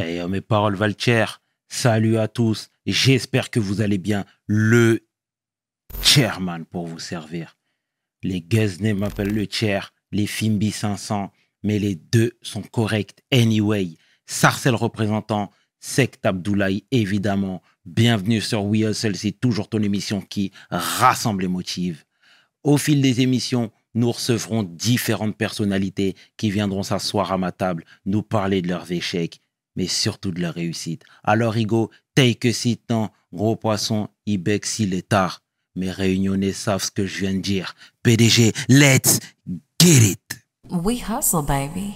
[0.00, 1.42] Eh, oh, mes paroles valent cher.
[1.68, 2.70] Salut à tous.
[2.86, 4.24] J'espère que vous allez bien.
[4.46, 5.04] Le
[6.02, 7.56] chairman pour vous servir.
[8.22, 11.32] Les Guesnay m'appellent le chair, les Fimbi 500,
[11.64, 13.96] mais les deux sont corrects anyway.
[14.24, 15.50] Sarcel représentant,
[15.80, 17.60] Sect Abdoulaye évidemment.
[17.84, 22.04] Bienvenue sur We Hustle, c'est toujours ton émission qui rassemble les motive.
[22.62, 28.22] Au fil des émissions, nous recevrons différentes personnalités qui viendront s'asseoir à ma table, nous
[28.22, 29.40] parler de leurs échecs,
[29.78, 31.04] mais surtout de leurs réussites.
[31.22, 35.40] Alors, Igo, take a seat, non, gros poisson, Ibex, s'il est tard.
[35.76, 37.76] Mes réunionnais savent ce que je viens de dire.
[38.02, 39.20] PDG, let's
[39.80, 40.20] get it.
[40.68, 41.94] We hustle, baby.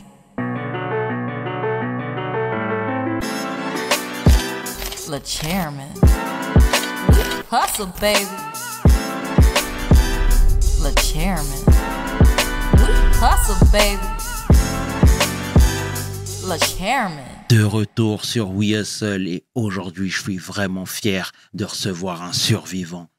[5.10, 5.90] Le chairman.
[7.50, 8.28] Hustle, baby.
[10.80, 11.64] Le chairman.
[13.20, 14.06] Hustle, baby.
[16.46, 17.31] Le chairman.
[17.52, 23.10] De retour sur We Hustle et aujourd'hui, je suis vraiment fier de recevoir un survivant.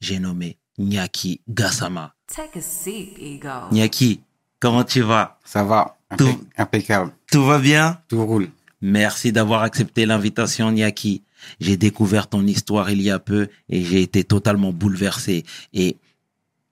[0.00, 2.16] J'ai nommé Nyaki Gassama.
[2.26, 3.48] Take a seat, ego.
[3.70, 4.20] Nyaki,
[4.58, 5.38] comment tu vas?
[5.44, 8.00] Ça va, Tout- impeccable, Tout va bien?
[8.08, 8.48] Tout roule.
[8.80, 11.22] Merci d'avoir accepté l'invitation, Nyaki.
[11.60, 15.44] J'ai découvert ton histoire il y a peu et j'ai été totalement bouleversé.
[15.72, 15.98] Et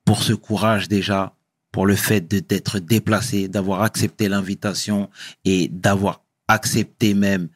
[0.05, 1.37] pour ce courage déjà,
[1.71, 5.09] pour le fait de d'être déplacé, d'avoir accepté l'invitation
[5.45, 7.49] et d'avoir accepté même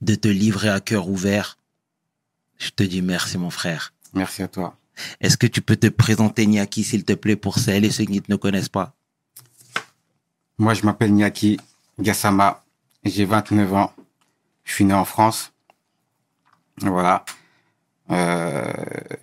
[0.00, 1.58] de te livrer à cœur ouvert,
[2.58, 3.92] je te dis merci mon frère.
[4.14, 4.76] Merci à toi.
[5.20, 8.14] Est-ce que tu peux te présenter, Nyaki, s'il te plaît, pour celles et ceux qui
[8.14, 8.94] ne te connaissent pas?
[10.58, 11.58] Moi, je m'appelle Nyaki
[12.00, 12.64] Gassama,
[13.04, 13.92] j'ai 29 ans,
[14.64, 15.52] je suis né en France.
[16.78, 17.24] Voilà.
[18.10, 18.72] Euh,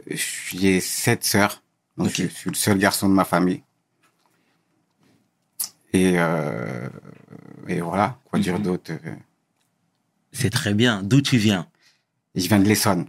[0.07, 1.61] j'ai sept sœurs,
[1.97, 3.63] donc je suis le seul garçon de ma famille.
[5.95, 6.89] Et, euh,
[7.67, 8.63] et voilà, quoi dire Mhm.
[8.63, 9.15] d'autre euh,
[10.33, 11.01] C'est très bien.
[11.03, 11.67] D'où tu viens?
[12.35, 13.05] Je viens de l'Essonne,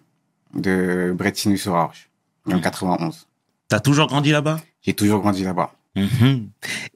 [0.55, 2.09] de Bretigny-sur-Orge,
[2.47, 3.27] dans le 91.
[3.69, 4.61] T'as toujours grandi là-bas?
[4.83, 5.75] J'ai toujours grandi là-bas.
[5.97, 6.49] Mhm.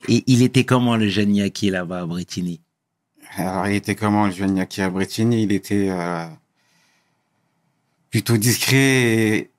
[0.09, 2.61] Et il était comment le jeune Nyaki là-bas à Bretigny?
[3.37, 5.43] Alors, il était comment le jeune Nyaki à Bretigny?
[5.43, 6.27] Il était euh,
[8.11, 9.51] plutôt discret et,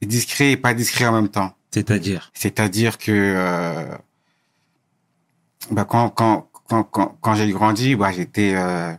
[0.00, 1.52] et discret et pas discret en même temps.
[1.72, 2.30] C'est-à-dire?
[2.34, 3.96] C'est-à-dire que euh,
[5.70, 8.92] bah, quand quand quand quand, quand j'ai grandi, bah j'étais euh,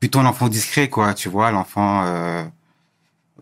[0.00, 2.44] plutôt un enfant discret quoi, tu vois, l'enfant euh,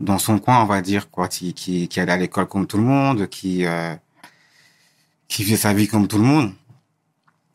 [0.01, 2.77] dans son coin, on va dire quoi, qui qui, qui allait à l'école comme tout
[2.79, 3.95] le monde, qui euh,
[5.29, 6.53] qui faisait sa vie comme tout le monde.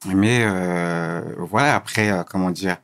[0.06, 2.78] Mais euh, voilà, après euh, comment dire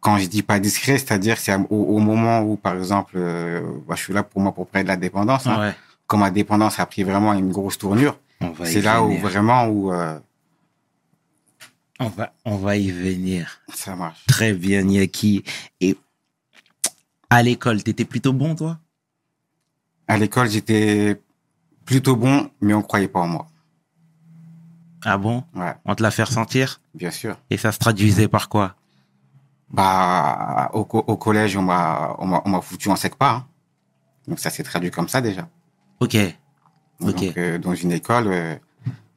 [0.00, 3.94] quand je dis pas discret, c'est-à-dire c'est au, au moment où par exemple euh, bah,
[3.96, 5.74] je suis là pour moi pour près de la dépendance hein Ouais.
[6.06, 8.18] quand ma dépendance a pris vraiment une grosse tournure,
[8.64, 10.18] c'est là où vraiment où euh,
[11.98, 13.60] On va, on va y venir.
[13.72, 14.24] ça marche.
[14.26, 15.44] Très bien, Nyaki.
[15.80, 15.96] Et
[17.30, 18.78] à l'école, t'étais plutôt bon, toi?
[20.08, 21.20] À l'école, j'étais
[21.84, 23.46] plutôt bon, mais on croyait pas en moi.
[25.04, 25.44] Ah bon?
[25.54, 26.80] Ouais, On te l'a fait ressentir?
[26.94, 27.36] Bien sûr.
[27.50, 28.74] Et ça se traduisait par quoi?
[29.70, 33.30] Bah au, co- au collège, on m'a on m'a foutu en sec pas.
[33.32, 33.46] hein.
[34.28, 35.48] Donc ça s'est traduit comme ça déjà.
[36.00, 36.16] Ok.
[37.00, 37.14] Ok.
[37.14, 38.56] Donc euh, dans une école euh,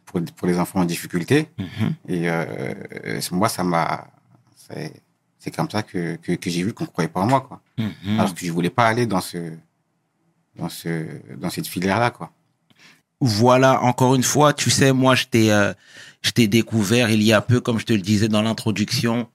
[0.09, 1.93] pour pour les enfants en difficulté Mhm.
[2.07, 4.07] et euh, moi ça m'a
[5.41, 7.61] c'est comme ça que que, que j'ai vu qu'on croyait pas en moi quoi.
[7.77, 8.19] Mhm.
[8.19, 9.53] Alors que je voulais pas aller dans ce
[10.55, 10.91] dans ce
[11.37, 12.31] dans cette filière là quoi.
[13.21, 15.73] Voilà, encore une fois, tu sais, moi, je t'ai, euh,
[16.21, 19.27] je t'ai découvert il y a peu, comme je te le disais dans l'introduction,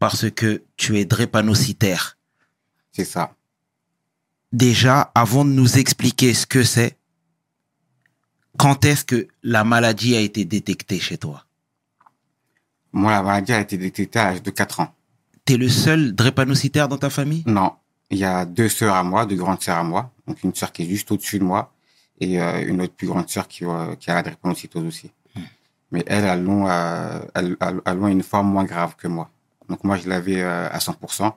[0.00, 2.18] parce que tu es drépanocytaire.
[2.90, 3.36] C'est ça.
[4.52, 6.98] Déjà, avant de nous expliquer ce que c'est,
[8.60, 11.46] quand est-ce que la maladie a été détectée chez toi?
[12.92, 14.94] Moi, la maladie a été détectée à l'âge de 4 ans.
[15.46, 17.42] T'es le seul drépanocytaire dans ta famille?
[17.46, 17.72] Non,
[18.10, 20.12] il y a deux sœurs à moi, deux grandes sœurs à moi.
[20.26, 21.72] Donc une sœur qui est juste au-dessus de moi
[22.20, 25.10] et euh, une autre plus grande sœur qui, euh, qui a la drépanocytose aussi.
[25.90, 29.30] Mais elles, elles ont, euh, une forme moins grave que moi.
[29.70, 31.32] Donc moi, je l'avais à 100%.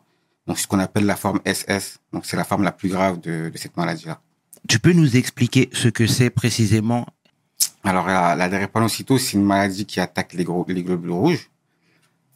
[0.46, 2.00] Donc c'est ce qu'on appelle la forme SS.
[2.12, 4.20] Donc c'est la forme la plus grave de, de cette maladie-là.
[4.68, 7.06] Tu peux nous expliquer ce que c'est précisément?
[7.84, 11.50] Alors, la, la c'est une maladie qui attaque les, gros, les globules rouges.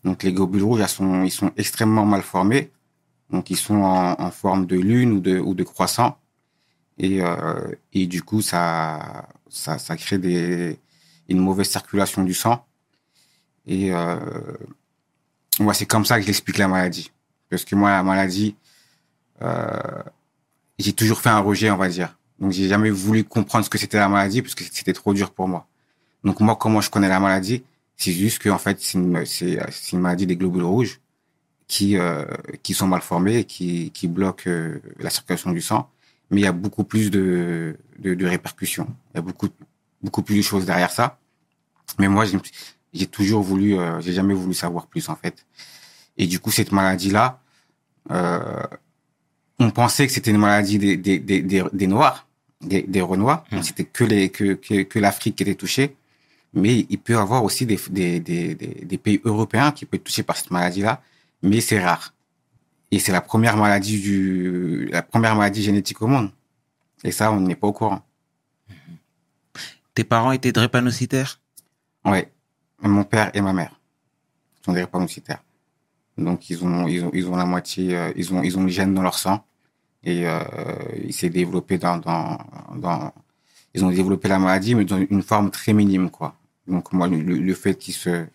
[0.04, 2.72] Donc, les globules rouges, sont, ils sont extrêmement mal formés.
[3.30, 6.18] Donc, ils sont en, en forme de lune ou de, ou de croissant.
[6.98, 10.80] Et, euh, et du coup, ça, ça, ça crée des,
[11.30, 12.66] une mauvaise circulation du sang.
[13.66, 14.20] Et euh,
[15.60, 17.12] moi, c'est comme ça que je l'explique la maladie.
[17.50, 18.56] Parce que moi, la maladie,
[19.42, 20.04] euh,
[20.80, 22.18] j'ai toujours fait un rejet, on va dire.
[22.40, 25.32] Donc, j'ai jamais voulu comprendre ce que c'était la maladie parce que c'était trop dur
[25.32, 25.68] pour moi.
[26.24, 27.64] Donc, moi, comment je connais la maladie?
[27.98, 29.24] C'est juste que, en fait, c'est une,
[29.94, 31.00] une maladie des globules rouges
[31.68, 32.26] qui euh,
[32.64, 35.90] qui sont mal formés, qui qui bloquent euh, la circulation du sang.
[36.32, 38.88] Mais il y a beaucoup plus de de, de répercussions.
[39.14, 39.50] Il y a beaucoup
[40.04, 41.20] beaucoup plus de choses derrière ça.
[42.00, 42.40] Mais moi, j'ai-
[42.94, 45.46] j'ai toujours voulu, euh, j'ai jamais voulu savoir plus en fait.
[46.18, 47.42] Et du coup, cette maladie-là,
[48.12, 48.64] euh,
[49.60, 52.28] on pensait que c'était une maladie des des des, des, des noirs,
[52.62, 53.44] des, des renois.
[53.52, 53.64] Mhm.
[53.64, 55.96] C'était que les que que, que l'Afrique qui était touchée.
[56.54, 60.06] Mais il peut y avoir aussi des des des des, pays européens qui peuvent être
[60.06, 61.02] touchés par cette maladie-là,
[61.44, 62.14] mais c'est rare.
[62.90, 66.32] Et c'est la première maladie du la première maladie génétique au monde.
[67.04, 68.02] Et ça, on n'est pas au courant.
[69.94, 71.40] Tes parents étaient drépanocytaires?
[72.06, 72.32] Ouais.
[72.82, 73.80] Mon père et ma mère
[74.64, 75.44] sont drépanocytaires.
[76.18, 78.70] Donc ils ont ils ont ils ont la moitié euh, ils ont ils ont le
[78.70, 79.46] gène dans leur sang
[80.08, 80.40] et euh,
[81.10, 82.38] il s'est développé dans dans
[82.76, 83.14] dans
[83.74, 86.30] ils ont développé la maladie mais dans une forme très minime quoi.
[86.68, 88.26] Donc moi le, le fait qu'ils se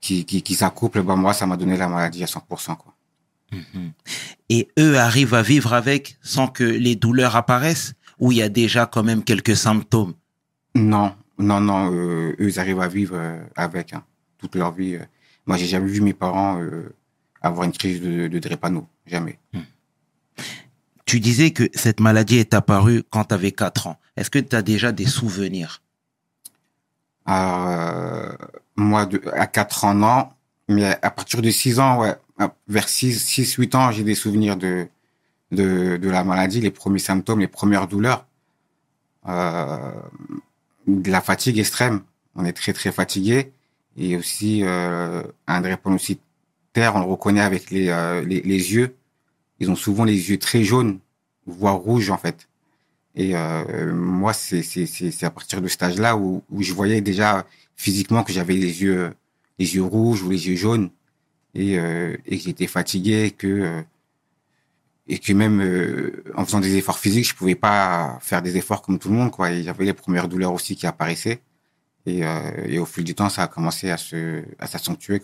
[0.00, 2.92] qui qui qui s'accouplent bah moi ça m'a donné la maladie à 100% quoi.
[4.48, 8.48] et eux arrivent à vivre avec sans que les douleurs apparaissent ou il y a
[8.48, 10.14] déjà quand même quelques symptômes?
[10.74, 14.02] Non, non, non, euh, eux, ils arrivent à vivre euh, avec hein,
[14.38, 14.94] toute leur vie.
[14.96, 15.04] euh.
[15.46, 16.60] Moi, j'ai jamais vu mes parents
[17.40, 19.38] avoir une crise de, de drépano, jamais.
[21.04, 23.98] Tu disais que cette maladie est apparue quand tu avais 4 ans.
[24.16, 25.82] Est-ce que tu as déjà des souvenirs?
[27.28, 28.32] Euh,
[28.76, 30.28] moi, à 4 ans, non,
[30.68, 32.14] mais à partir de 6 ans, ouais,
[32.68, 34.88] vers 6, 6 8 ans, j'ai des souvenirs de,
[35.50, 38.26] de, la maladie, les premiers symptômes, les premières douleurs,
[39.28, 39.92] euh,
[40.86, 42.02] de la fatigue extrême.
[42.34, 43.52] On est très, très fatigué.
[43.96, 48.96] Et aussi, euh, un drépanocytaire, on le reconnaît avec les, euh, les yeux.
[49.62, 50.98] Ils ont souvent les yeux très jaunes,
[51.46, 52.48] voire rouges, en fait.
[53.14, 58.32] Et euh, moi, c'est à partir de cet âge-là où je voyais déjà physiquement que
[58.32, 59.12] j'avais les yeux
[59.58, 60.90] les yeux rouges ou les yeux jaunes
[61.54, 63.82] et euh, et que j'étais fatigué que euh,
[65.06, 65.60] et que même
[66.34, 69.30] en faisant des efforts physiques, je pouvais pas faire des efforts comme tout le monde
[69.30, 69.52] quoi.
[69.52, 71.40] Et j'avais les premières douleurs aussi qui apparaissaient
[72.06, 72.22] et
[72.66, 75.20] et au fil du temps, ça a commencé à se à s'accentuer.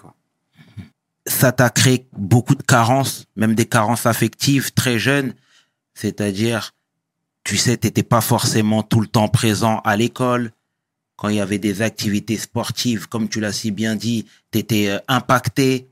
[1.28, 5.34] Ça t'a créé beaucoup de carences, même des carences affectives très jeunes.
[5.94, 6.75] C'est-à-dire,
[7.44, 10.52] tu sais, t'étais pas forcément tout le temps présent à l'école.
[11.16, 14.98] Quand il y avait des activités sportives, comme tu l'as si bien dit, t'étais euh,
[15.08, 15.90] impacté.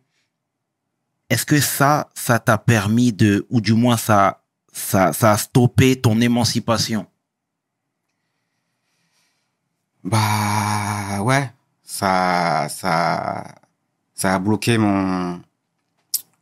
[1.28, 4.42] Est-ce que ça, ça t'a permis de, ou du moins ça,
[4.72, 7.06] ça, ça a stoppé ton émancipation?
[10.04, 11.50] Bah ouais,
[11.82, 13.42] ça ça
[14.16, 15.40] ça a bloqué mon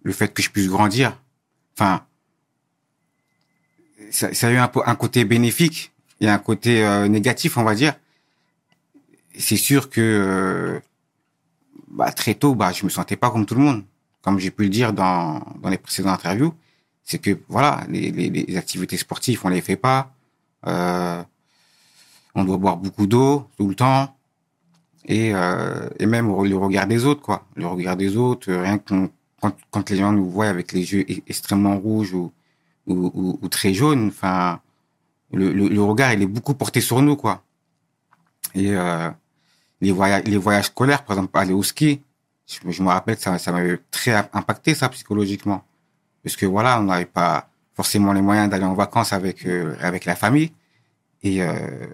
[0.02, 1.20] le fait que je puisse grandir.
[1.76, 2.06] Enfin
[4.10, 7.74] ça, ça a eu un, un côté bénéfique et un côté euh, négatif, on va
[7.74, 7.94] dire.
[9.36, 10.80] C'est sûr que euh,
[11.88, 13.84] bah, très tôt, bah, je me sentais pas comme tout le monde,
[14.22, 16.54] comme j'ai pu le dire dans, dans les précédentes interviews.
[17.02, 20.14] C'est que voilà, les, les, les activités sportives, on les fait pas.
[20.66, 21.22] Euh,
[22.34, 24.16] on doit boire beaucoup d'eau tout le temps
[25.06, 27.46] et euh, et même le regard des autres quoi.
[27.56, 29.08] Le regard des autres euh, rien que
[29.40, 32.32] quand quand les gens nous voient avec les yeux e- extrêmement rouges ou
[32.86, 34.60] ou, ou, très jaunes enfin
[35.32, 37.42] le, le le regard il est beaucoup porté sur nous quoi.
[38.54, 39.10] Et euh,
[39.80, 42.00] les voyages les voyages scolaires par exemple aller au ski
[42.46, 45.64] je, je me rappelle ça ça m'avait très impacté ça psychologiquement.
[46.22, 50.04] Parce que voilà on n'avait pas forcément les moyens d'aller en vacances avec euh, avec
[50.04, 50.52] la famille.
[51.22, 51.86] Et euh,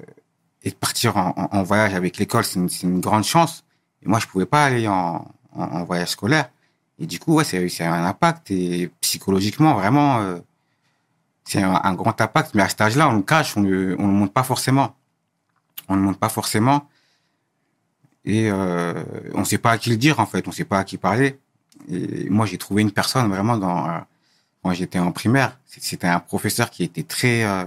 [0.63, 3.65] et de partir en, en, voyage avec l'école, c'est une, une grande chance.
[4.03, 6.51] Et moi, je pouvais pas aller en, en, voyage scolaire.
[6.99, 8.51] Et du coup, ouais, c'est un impact.
[8.51, 10.39] Et psychologiquement, vraiment, euh,
[11.45, 12.55] c'est un, grand impact.
[12.55, 14.95] Mais à cet âge-là, on le cache, on le, on le montre pas forcément.
[15.89, 16.89] On le montre pas forcément.
[18.25, 19.03] Et euh,
[19.35, 20.47] on sait pas à qui le dire, en fait.
[20.47, 21.39] On sait pas à qui parler.
[21.89, 23.99] Et moi, j'ai trouvé une personne vraiment dans euh,
[24.63, 25.59] quand j'étais en primaire.
[25.67, 27.65] C'était un professeur qui était très euh,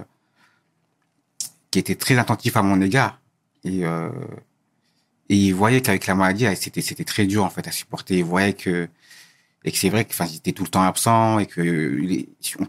[1.74, 3.20] qui était très attentif à mon égard.
[3.64, 4.10] Et euh,
[5.30, 8.18] et il voyait qu'avec la maladie c'était c'était très dur en fait à supporter.
[8.20, 8.88] Il voyait que
[9.64, 11.64] et que c'est vrai que enfin j'étais tout le temps absent et que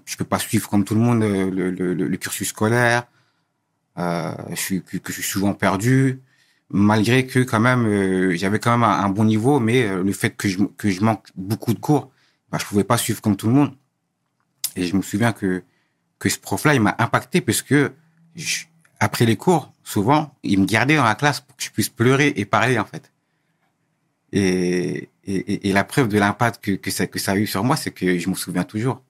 [0.07, 3.05] je peux pas suivre comme tout le monde le, le, le, le cursus scolaire.
[3.99, 6.23] Euh, je suis que, je suis souvent perdu.
[6.71, 10.31] Malgré que quand même euh, j'avais quand même un, bon niveau mais euh, le fait
[10.31, 12.11] que je que je manque beaucoup de cours
[12.51, 13.73] bah, je pouvais pas suivre comme tout le monde.
[14.77, 15.63] Et je me souviens que
[16.19, 17.93] que ce prof là il m'a impacté parce que
[18.35, 18.65] je,
[19.05, 22.33] après les cours, souvent, il me gardait dans la classe pour que je puisse pleurer
[22.37, 23.13] et parler, en fait.
[24.33, 27.63] Et, et, et la preuve de l'impact que, que, ça, que ça a eu sur
[27.63, 29.01] moi, c'est que je me souviens toujours.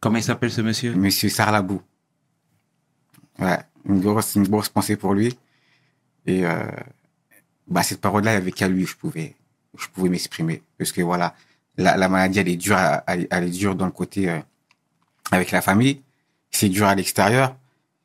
[0.00, 0.94] Comment il s'appelle ce monsieur?
[0.94, 1.82] Monsieur Sarlabou.
[3.38, 5.36] Ouais, une grosse, une grosse pensée pour lui.
[6.26, 6.64] Et euh,
[7.68, 9.34] bah, cette parole-là, avec qu'à lui, je pouvais,
[9.76, 10.62] je pouvais m'exprimer.
[10.78, 11.34] Parce que voilà,
[11.76, 14.38] la, la maladie, elle est dure, à- elle est dure dans le côté euh,
[15.32, 16.00] avec la famille.
[16.50, 17.56] C'est dur à l'extérieur.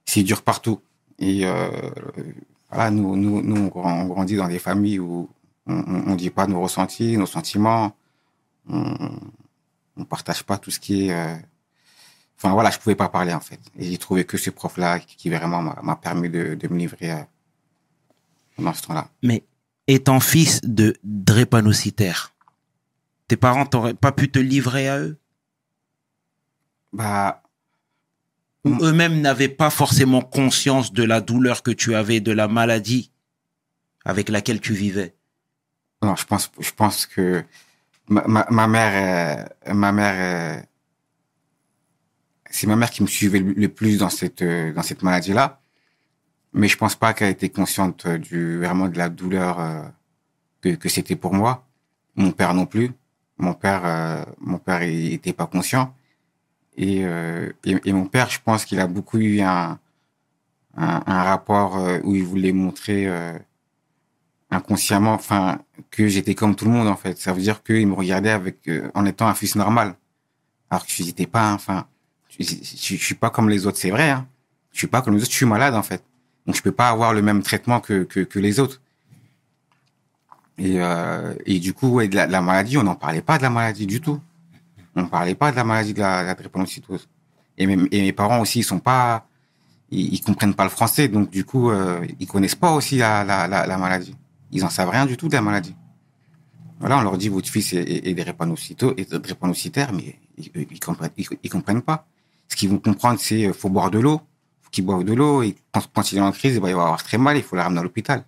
[0.06, 0.82] C'est dur partout.
[1.20, 1.70] Et euh,
[2.70, 5.30] voilà, nous, nous, nous, on grand- on grandit dans des familles où
[5.68, 7.96] on, on dit pas nos ressentis, nos sentiments.
[8.70, 8.96] On,
[9.98, 11.14] on partage pas tout ce qui est.
[11.14, 11.36] euh,
[12.38, 13.60] Enfin voilà, je pouvais pas parler en fait.
[13.80, 17.22] Et j'ai trouvé que ce prof-là qui vraiment m'a permis de, de me livrer euh,
[18.58, 19.08] pendant ce temps-là.
[19.24, 19.44] Mais
[19.88, 22.34] étant fils de drépanocytaire,
[23.30, 25.18] tes parents t'auraient pas pu te livrer à eux?
[26.92, 27.42] Bah,
[28.66, 28.80] Ou Mm.
[28.82, 33.12] eux-mêmes n'avaient pas forcément conscience de la douleur que tu avais, de la maladie
[34.04, 35.16] avec laquelle tu vivais
[36.02, 37.44] non, je pense, je pense que
[38.08, 40.62] ma, ma, ma mère, euh, ma mère, euh,
[42.52, 45.62] c'est ma mère qui me suivait le, le plus dans cette, euh, dans cette maladie-là.
[46.54, 49.58] Mais je pense pas qu'elle était consciente euh, du, vraiment de la douleur
[50.62, 51.66] que, que c'était pour moi.
[52.16, 52.92] Mon père non plus.
[53.38, 55.94] Mon père, mon père, il était pas conscient.
[56.78, 59.80] Et, euh, et, et mon père, je pense qu'il a beaucoup eu un,
[60.76, 63.38] un, rapport euh, où il voulait montrer euh,
[64.52, 67.18] inconsciemment, enfin, que j'étais comme tout le monde en fait.
[67.18, 69.96] Ça veut dire qu'il me regardait avec, en étant un fils normal,
[70.70, 71.54] alors que je n'étais pas.
[71.54, 71.88] Enfin,
[72.30, 74.10] je, je, suis pas comme les autres, c'est vrai.
[74.10, 74.28] Hein.
[74.74, 76.04] Je suis pas comme les autres, je suis malade en fait.
[76.46, 78.82] Donc je peux pas avoir le même traitement que que, que les autres.
[80.58, 83.50] Et euh, et du coup, ouais, de la maladie, on n'en parlait pas de la
[83.50, 84.20] maladie du tout.
[84.96, 87.08] On parlait pas de la maladie de la, la drépanocytose.
[87.58, 89.28] Et, mes- parents aussi, ils sont pas,
[89.90, 93.48] ils, comprennent pas le français, donc du coup, euh, ils connaissent pas aussi la, la,
[93.48, 94.16] la, la maladie.
[94.52, 95.76] Ils en savent rien du tout de la maladie.
[96.80, 98.14] Voilà, on leur dit votre fils est, est, est
[99.20, 102.08] drépanocytaire, mais ils, ils comprennent, ils, comprennent pas.
[102.50, 104.22] Ce qu'ils vont comprendre, c'est euh, faut boire de l'eau,
[104.62, 106.84] faut qu'ils boivent de l'eau, et quand, quand il est en crise, ben, il va
[106.84, 108.26] avoir très mal, il faut le ramener à l'hôpital.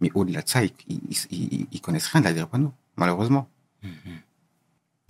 [0.00, 0.72] Mais au-delà de ça, ils,
[1.70, 3.48] ils, connaissent rien de la drépano, malheureusement.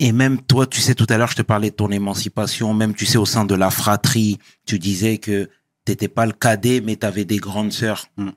[0.05, 2.93] Et même toi, tu sais, tout à l'heure, je te parlais de ton émancipation, même
[2.93, 5.49] tu sais, au sein de la fratrie, tu disais que
[5.85, 8.07] t'étais pas le cadet, mais t'avais des grandes sœurs.
[8.17, 8.31] Mm.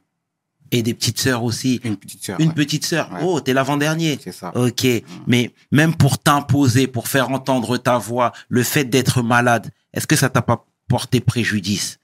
[0.71, 1.81] Et des petites sœurs aussi.
[1.83, 2.41] Une petite sœur.
[2.41, 3.11] Une ouais, petite sœur.
[3.13, 3.19] Ouais.
[3.21, 4.17] Oh, t'es l'avant-dernier.
[4.23, 4.57] C'est ça.
[4.57, 4.87] Ok,
[5.27, 10.15] mais même pour t'imposer, pour faire entendre ta voix, le fait d'être malade, est-ce que
[10.15, 11.99] ça t'a pas porté préjudice?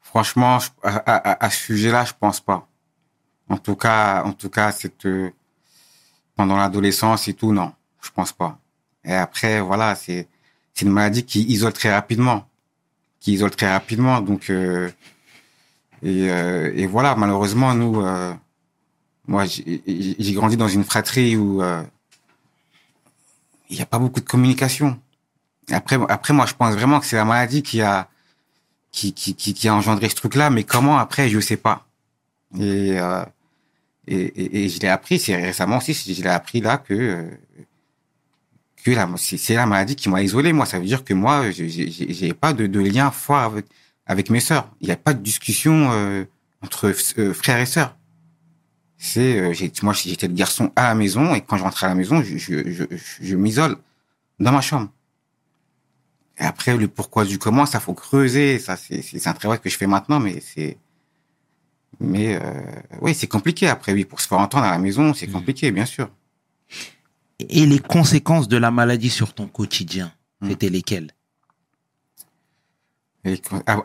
[0.00, 2.68] Franchement, à, à, à ce sujet-là, je pense pas.
[3.50, 5.30] En tout cas, en tout cas, cette euh,
[6.36, 7.72] pendant l'adolescence et tout, non,
[8.04, 8.58] je pense pas.
[9.04, 10.28] Et après, voilà, c'est
[10.74, 12.48] c'est une maladie qui isole très rapidement,
[13.20, 14.20] qui isole très rapidement.
[14.20, 14.90] Donc euh,
[16.02, 18.32] et euh, et voilà, malheureusement, nous, euh,
[19.26, 21.82] moi, j'ai grandi dans une fratrie où euh,
[23.70, 24.98] il y a pas beaucoup de communication.
[25.70, 28.08] Après, après, moi, je pense vraiment que c'est la maladie qui a
[28.92, 31.86] qui, qui, qui, qui a engendré ce truc-là, mais comment après, je sais pas.
[32.56, 33.24] Et, euh,
[34.06, 37.30] et, et, et je l'ai appris, c'est récemment aussi, je l'ai appris là que, euh,
[38.84, 40.52] que c'est, la maladie qui m'a isolé.
[40.52, 43.66] Moi, ça veut dire que moi, j'ai, j'ai, j'ai pas de, de lien fort avec,
[44.06, 44.70] avec mes sœurs.
[44.80, 46.24] Il n'y a pas de discussion euh,
[46.62, 47.96] entre euh, frères et sœurs.
[48.98, 51.88] C'est, euh, j'ai, moi, j'étais le garçon à la maison et quand je rentrais à
[51.90, 52.84] la maison, je, je, je,
[53.20, 53.76] je m'isole
[54.38, 54.90] dans ma chambre.
[56.38, 58.58] Et après, le pourquoi du comment, ça faut creuser.
[58.58, 60.78] Ça, c'est, c'est un travail que je fais maintenant, mais c'est,
[62.00, 62.40] mais euh,
[63.00, 63.68] oui, c'est compliqué.
[63.68, 66.10] Après, oui, pour se faire entendre à la maison, c'est compliqué, bien sûr.
[67.40, 70.48] Et les conséquences de la maladie sur ton quotidien, Mm.
[70.50, 71.10] c'était lesquelles?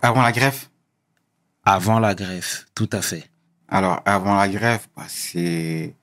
[0.01, 0.70] Avant la greffe,
[1.63, 3.29] Avant la greffe, tout à fait.
[3.68, 5.96] alors avant la greffe, bah, c'est,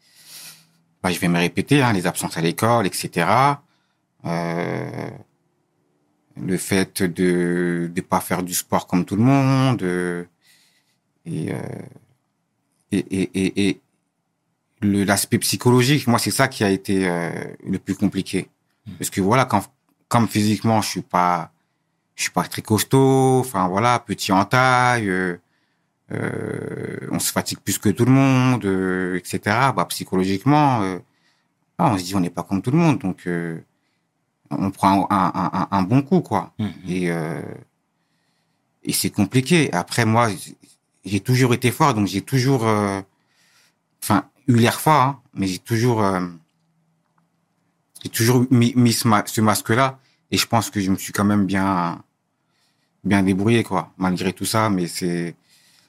[1.02, 3.28] bah, je vais me répéter, hein, les absences à l'école, etc.
[4.24, 5.10] Euh,
[6.36, 10.24] le fait de de pas faire du sport comme tout le monde euh,
[11.24, 11.58] et, euh,
[12.92, 13.80] et et et, et le
[15.04, 17.30] l'aspect psychologique moi c'est ça qui a été euh,
[17.66, 18.48] le plus compliqué.
[18.98, 19.64] Parce que voilà quand
[20.08, 21.50] comme physiquement je suis pas
[22.14, 25.36] je suis pas très costaud enfin voilà petit en taille euh,
[26.12, 29.38] euh, on se fatigue plus que tout le monde euh, etc
[29.74, 30.98] bah psychologiquement euh,
[31.78, 33.60] ah, on se dit on n'est pas comme tout le monde donc euh,
[34.50, 36.52] on prend un, un, un, un bon coup quoi.
[36.58, 36.72] Mhm.
[36.88, 37.42] et euh,
[38.84, 39.72] et c'est compliqué.
[39.72, 40.28] Après moi
[41.04, 43.00] j'ai toujours été fort donc j'ai toujours euh,
[44.02, 46.26] enfin eu l'air fort hein, mais j'ai toujours euh,
[48.02, 49.98] j'ai toujours mis, mis ce, ma- ce masque là
[50.30, 52.02] et je pense que je me suis quand même bien
[53.04, 55.34] bien débrouillé quoi malgré tout ça mais c'est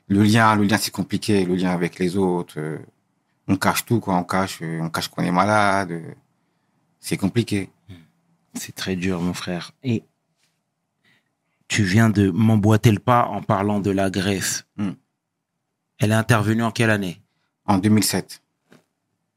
[0.07, 2.77] le lien le lien c'est compliqué le lien avec les autres euh,
[3.47, 6.13] on cache tout quoi on cache euh, on cache qu'on est malade euh,
[6.99, 7.69] c'est compliqué
[8.53, 9.71] C'est très dur, mon frère.
[9.83, 10.03] Et
[11.67, 14.65] tu viens de m'emboîter le pas en parlant de la greffe.
[14.77, 14.91] Mm.
[15.99, 17.21] Elle est intervenue en quelle année?
[17.65, 18.41] En 2007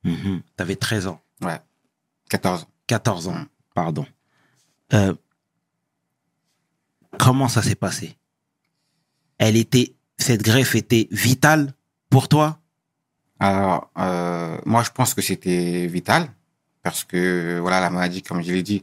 [0.04, 0.42] Mhm.
[0.57, 1.21] T'avais 13 ans.
[1.42, 1.61] ouais
[2.28, 3.47] 14 ans 14 ans, Mm.
[3.75, 4.07] pardon.
[4.95, 5.14] Euh,
[7.19, 8.16] comment ça s'est passé?
[9.38, 11.73] Elle était, cette greffe était vitale
[12.09, 12.59] pour toi?
[13.38, 16.28] Alors, euh, moi, je pense que c'était vital
[16.83, 18.83] parce que voilà, la maladie, comme je l'ai dit,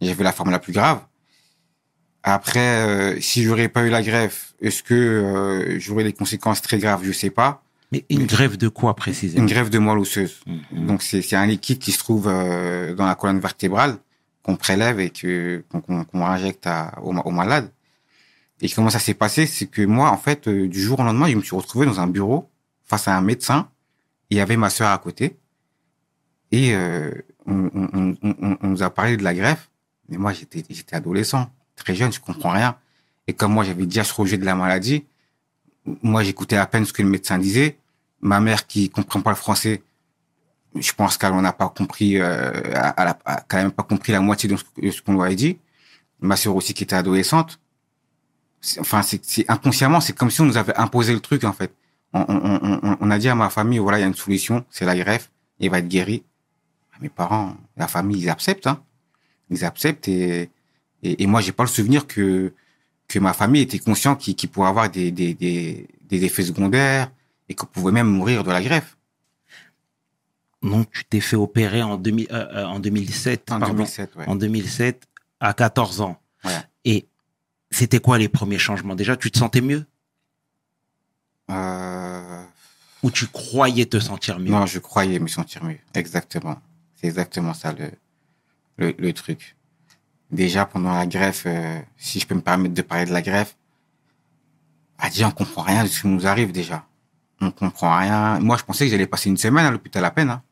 [0.00, 1.00] j'avais la forme la plus grave.
[2.24, 6.78] Après, euh, si j'aurais pas eu la greffe, est-ce que euh, j'aurais des conséquences très
[6.78, 7.02] graves?
[7.04, 7.62] Je sais pas.
[7.92, 10.40] Mais une Mais- greffe de quoi précisément Une greffe de moelle osseuse.
[10.46, 10.86] Mhm.
[10.86, 13.98] Donc c'est c'est un liquide qui se trouve euh, dans la colonne vertébrale
[14.42, 17.70] qu'on prélève et que qu'on qu'on qu'on injecte à, au, ma- au malade.
[18.60, 19.46] Et comment ça s'est passé?
[19.46, 22.00] C'est que moi, en fait, euh, du jour au lendemain, je me suis retrouvé dans
[22.00, 22.48] un bureau
[22.84, 23.68] face à un médecin.
[24.30, 25.36] Il y avait ma sœur à côté
[26.50, 27.10] et euh,
[27.46, 29.68] on, on, on, on- on nous a parlé de la greffe.
[30.08, 32.76] Mais moi, j'étais j'étais adolescent, très jeune, je comprends rien.
[33.26, 35.04] Et comme moi, j'avais déjà ce rejet de la maladie,
[36.02, 37.76] moi, j'écoutais à peine ce que le médecin disait.
[38.22, 39.82] Ma mère, qui comprend pas le français,
[40.74, 43.14] je pense qu'elle n'a pas compris, euh, a,
[43.48, 45.58] quand même pas compris la moitié de ce, qu'on lui avait dit.
[46.20, 47.60] Ma sœur aussi, qui était adolescente.
[48.78, 51.74] Enfin, c'est inconsciemment, c'est comme si on nous avait imposé le truc, en fait.
[52.14, 55.30] On, a dit à ma famille, voilà, il y a une solution, c'est la greffe,
[55.58, 56.22] il va être guéri.
[57.00, 58.80] Mes parents, la famille, ils acceptent, hein.
[59.50, 60.50] Ils acceptent et,
[61.02, 62.52] et, et moi, j'ai pas le souvenir que,
[63.08, 67.10] que ma famille était conscient qu'il qu'il pourrait avoir des, des, des, des effets secondaires
[67.52, 68.96] et qu'on pouvait même mourir de la greffe.
[70.62, 74.28] Donc, tu t'es fait opérer en, 2000, euh, euh, en 2007, En pardon, 2007, ouais.
[74.28, 75.06] en 2007
[75.40, 76.18] à 14 ans.
[76.44, 76.50] Ouais.
[76.84, 77.06] Et
[77.70, 78.94] c'était quoi les premiers changements?
[78.94, 79.84] Déjà, tu te sentais mieux?
[81.50, 82.42] Euh,
[83.02, 84.50] ou tu croyais te sentir mieux?
[84.50, 85.78] Non, je croyais me sentir mieux.
[85.94, 86.58] Exactement.
[86.94, 87.90] C'est exactement ça le,
[88.78, 89.56] le, le truc.
[90.30, 93.56] Déjà, pendant la greffe, euh, si je peux me permettre de parler de la greffe,
[94.96, 96.86] ah, déjà, on comprend rien de ce qui nous arrive déjà.
[97.42, 98.38] On comprend rien.
[98.38, 100.30] Moi, je pensais que j'allais passer une semaine à l'hôpital à peine.
[100.30, 100.42] Hein.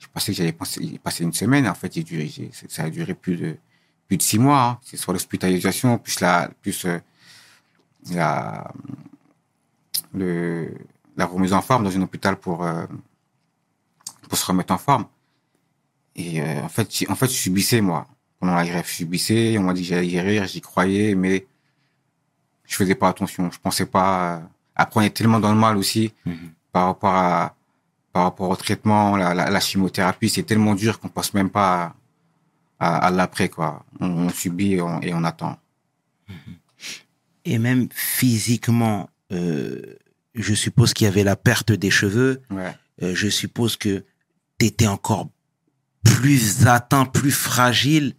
[0.00, 1.68] Je pensais que j'allais passer, une semaine.
[1.68, 2.28] En fait, j'ai duré,
[2.68, 3.56] ça a duré plus de,
[4.08, 4.62] plus de six mois.
[4.62, 4.78] Hein.
[4.82, 6.98] C'est soit l'hospitalisation, plus la, plus euh,
[8.10, 8.72] la,
[10.12, 10.74] le,
[11.16, 12.86] la remise en forme dans un hôpital pour, euh,
[14.28, 15.06] pour se remettre en forme.
[16.16, 18.08] Et euh, en fait, en fait, je subissais moi
[18.40, 19.56] pendant la greffe, je subissais.
[19.58, 21.46] On m'a dit que j'allais guérir, j'y croyais, mais
[22.64, 23.48] je faisais pas attention.
[23.52, 24.42] Je pensais pas.
[24.76, 26.50] Après, on est tellement dans le mal aussi Mhm.
[26.72, 27.54] par rapport à
[28.12, 31.94] par rapport au traitement, la, la, la chimiothérapie, c'est tellement dur qu'on pense même pas
[32.78, 33.84] à, à, à l'après quoi.
[34.00, 35.58] On, on subit et on, et on attend.
[37.44, 39.82] Et même physiquement, euh,
[40.34, 42.40] je suppose qu'il y avait la perte des cheveux.
[42.50, 42.74] Ouais.
[43.02, 44.04] Euh, je suppose que
[44.58, 45.28] tu étais encore
[46.02, 48.14] plus atteint, plus fragile.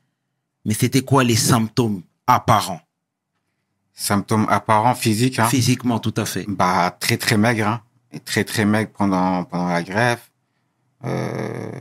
[0.66, 2.82] Mais c'était quoi les symptômes apparents?
[4.00, 5.40] Symptômes apparents physiques.
[5.40, 5.48] Hein.
[5.48, 6.46] Physiquement, tout à fait.
[6.48, 7.82] Bah très très maigre, hein.
[8.12, 10.30] Et très très maigre pendant pendant la greffe.
[11.04, 11.72] Euh,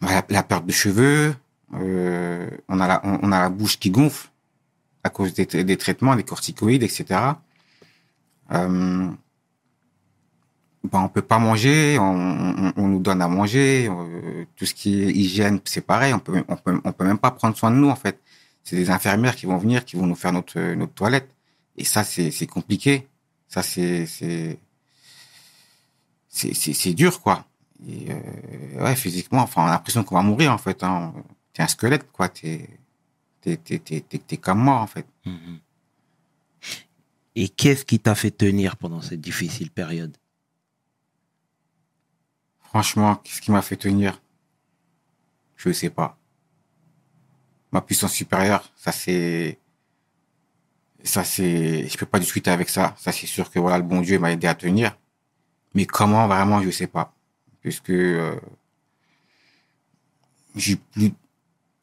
[0.00, 1.34] la, la perte de cheveux.
[1.74, 4.28] Euh, on a la on, on a la bouche qui gonfle
[5.02, 7.20] à cause des, des traitements, des corticoïdes, etc.
[8.52, 9.08] Euh,
[10.84, 14.74] bah, on peut pas manger, on, on, on nous donne à manger, euh, tout ce
[14.74, 17.70] qui est hygiène, c'est pareil, on peut, on peut, on peut même pas prendre soin
[17.72, 18.20] de nous en fait.
[18.64, 21.30] C'est des infirmières qui vont venir, qui vont nous faire notre notre toilette,
[21.76, 23.06] et ça c'est compliqué,
[23.46, 24.06] ça c'est
[26.28, 27.46] c'est dur quoi.
[27.86, 30.82] Et euh, ouais, physiquement, enfin, on a l'impression qu'on va mourir en fait.
[30.82, 31.12] Hein.
[31.52, 32.68] T'es un squelette quoi, t'es
[34.40, 35.06] comme moi en fait.
[35.26, 35.58] Mhm.
[37.36, 40.16] Et qu'est-ce qui t'a fait tenir pendant cette difficile période?
[42.60, 44.22] Franchement, qu'est-ce qui m'a fait tenir?
[45.56, 46.18] Je sais pas.
[47.74, 49.58] Ma puissance supérieure, ça c'est,
[51.02, 52.94] ça c'est, je peux pas discuter avec ça.
[52.98, 54.96] Ça c'est sûr que voilà, le bon Dieu m'a aidé à tenir.
[55.74, 57.12] Mais comment vraiment, je sais pas,
[57.60, 58.38] puisque euh,
[60.54, 61.12] j'ai plus,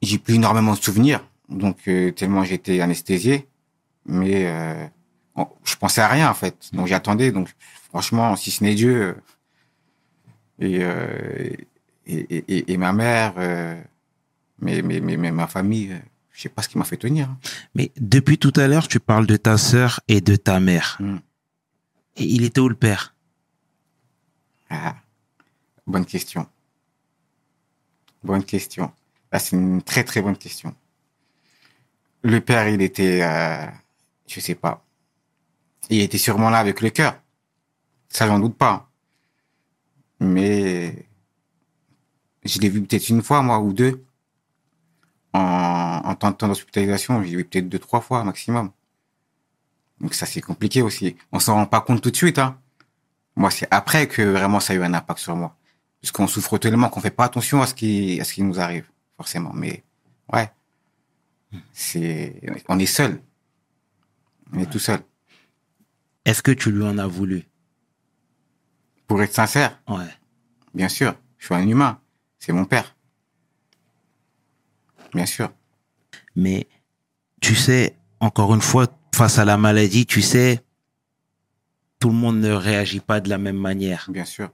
[0.02, 3.48] j'ai plus énormément de souvenirs, donc euh, tellement j'étais anesthésié.
[4.06, 4.88] Mais euh,
[5.66, 7.32] je pensais à rien en fait, donc j'attendais.
[7.32, 7.50] Donc
[7.90, 9.18] franchement, si ce n'est Dieu.
[10.62, 11.50] euh,
[12.08, 13.34] et, et, et, ma mère,
[14.62, 16.00] mais, mais, mais, mais ma famille, euh,
[16.32, 17.30] je sais pas ce qui m'a fait tenir.
[17.30, 17.38] hein.
[17.76, 20.98] Mais depuis tout à l'heure, tu parles de ta sœur et de ta mère.
[21.00, 21.18] Mm.
[22.18, 23.16] Et il était où le père?
[24.70, 24.96] Ah,
[25.86, 26.48] bonne question.
[28.24, 28.92] Bonne question.
[29.32, 30.76] Là, c'est une très très bonne question.
[32.24, 33.66] Le père, il était, euh,
[34.28, 34.86] je sais pas.
[35.90, 37.20] Il était sûrement là avec le cœur.
[38.10, 38.90] Ça, j'en doute pas.
[40.20, 41.08] Mais
[42.46, 44.04] je l'ai vu peut-être une fois, moi, ou deux.
[45.34, 48.72] En, en temps de temps d'hospitalisation, je l'ai vu peut-être deux, trois fois maximum.
[50.02, 51.16] Donc ça, c'est compliqué aussi.
[51.32, 52.60] On s'en rend pas compte tout de suite, hein.
[53.36, 55.56] Moi, c'est après que vraiment ça a eu un impact sur moi.
[56.02, 58.60] Parce qu'on souffre tellement qu'on fait pas attention à ce qui, à ce qui nous
[58.60, 58.90] arrive.
[59.16, 59.54] forcément.
[59.54, 59.84] Mais
[60.34, 60.52] ouais,
[61.72, 63.22] c'est, on est seul.
[64.52, 65.00] On est tout seul.
[66.26, 67.44] Est-ce que tu lui en as voulu?
[69.08, 70.08] Pour être sincère, Ouais.
[70.74, 72.00] bien sûr, je suis un humain.
[72.40, 72.96] C'est mon père.
[75.14, 75.52] Bien sûr.
[76.36, 76.68] Mais
[77.42, 80.64] tu sais, encore une fois, face à la maladie, tu sais,
[82.00, 84.06] tout le monde ne réagit pas de la même manière.
[84.10, 84.50] Bien sûr.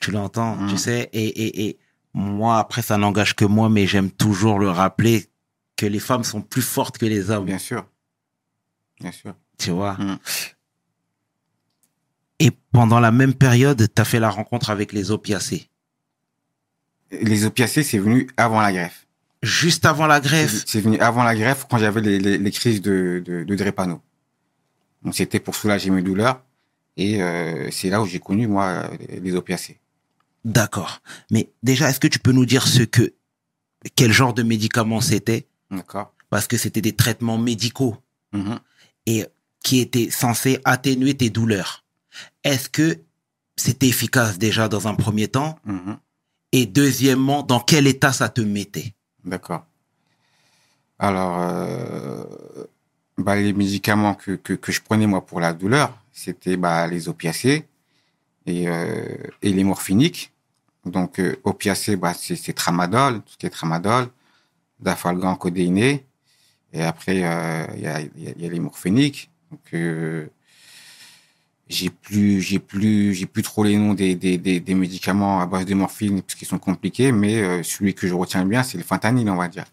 [0.00, 0.68] Tu l'entends, Mm.
[0.70, 1.78] tu sais, et, et, et
[2.14, 5.26] moi, après, ça n'engage que moi, mais j'aime toujours le rappeler
[5.76, 7.86] que les femmes sont plus fortes que les hommes, Bien sûr.
[9.00, 9.34] Bien sûr.
[9.58, 9.94] tu vois?
[9.94, 10.18] Mm.
[12.38, 15.70] Et pendant la même période, tu as fait la rencontre avec les opiacés.
[17.10, 19.05] Les opiacés, c'est venu avant la greffe.
[19.42, 20.64] Juste avant la greffe.
[20.66, 24.00] C'est venu avant la greffe quand j'avais les, les, les crises de, de, de drépano.
[25.02, 26.42] Donc c'était pour soulager mes douleurs.
[26.96, 28.90] Et euh, c'est là où j'ai connu, moi,
[29.22, 29.78] les- opiacés.
[30.44, 31.02] D'accord.
[31.30, 33.12] Mais déjà, est-ce que tu peux nous dire ce que,
[33.94, 35.46] quel genre de médicaments c'était?
[35.70, 37.96] D'accord Parce que c'était des traitements médicaux.
[38.32, 38.58] Mhm.
[39.06, 39.24] et
[39.62, 41.84] qui était censé atténuer tes douleurs.
[42.44, 42.98] Est-ce que
[43.56, 45.58] c'était efficace déjà dans un premier temps?
[45.64, 45.96] Mhm.
[46.52, 48.94] Et deuxièmement, dans quel état ça te mettait?
[49.26, 49.66] D'accord.
[50.98, 52.24] Alors, euh,
[53.18, 57.08] bah, les médicaments que, que, que je prenais, moi, pour la douleur, c'était bah, les
[57.08, 57.66] opiacés
[58.46, 60.32] et, euh, et les morphiniques.
[60.84, 64.08] Donc, euh, opiacés, bah, c'est tramadol, tout ce qui est tramadol,
[64.80, 66.06] dafalgan codéiné.
[66.72, 69.30] Et après, euh, il y, a, y, a, y a les morphiniques.
[69.50, 70.28] Donc, euh,
[71.68, 75.46] j'ai plus, j'ai plus, j'ai plus trop les noms des, des, des, des médicaments à
[75.46, 78.78] base de morphine parce qu'ils sont compliqués, mais euh, celui que je retiens bien, c'est
[78.78, 79.64] le fentanyl, on va dire.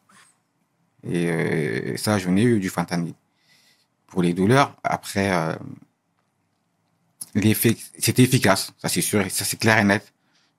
[1.03, 3.13] Et euh, ça, j'en ai eu du fentanyl
[4.07, 4.75] pour les douleurs.
[4.83, 5.55] Après, euh,
[7.35, 10.13] l'effet, c'était efficace, ça c'est sûr, ça c'est clair et net.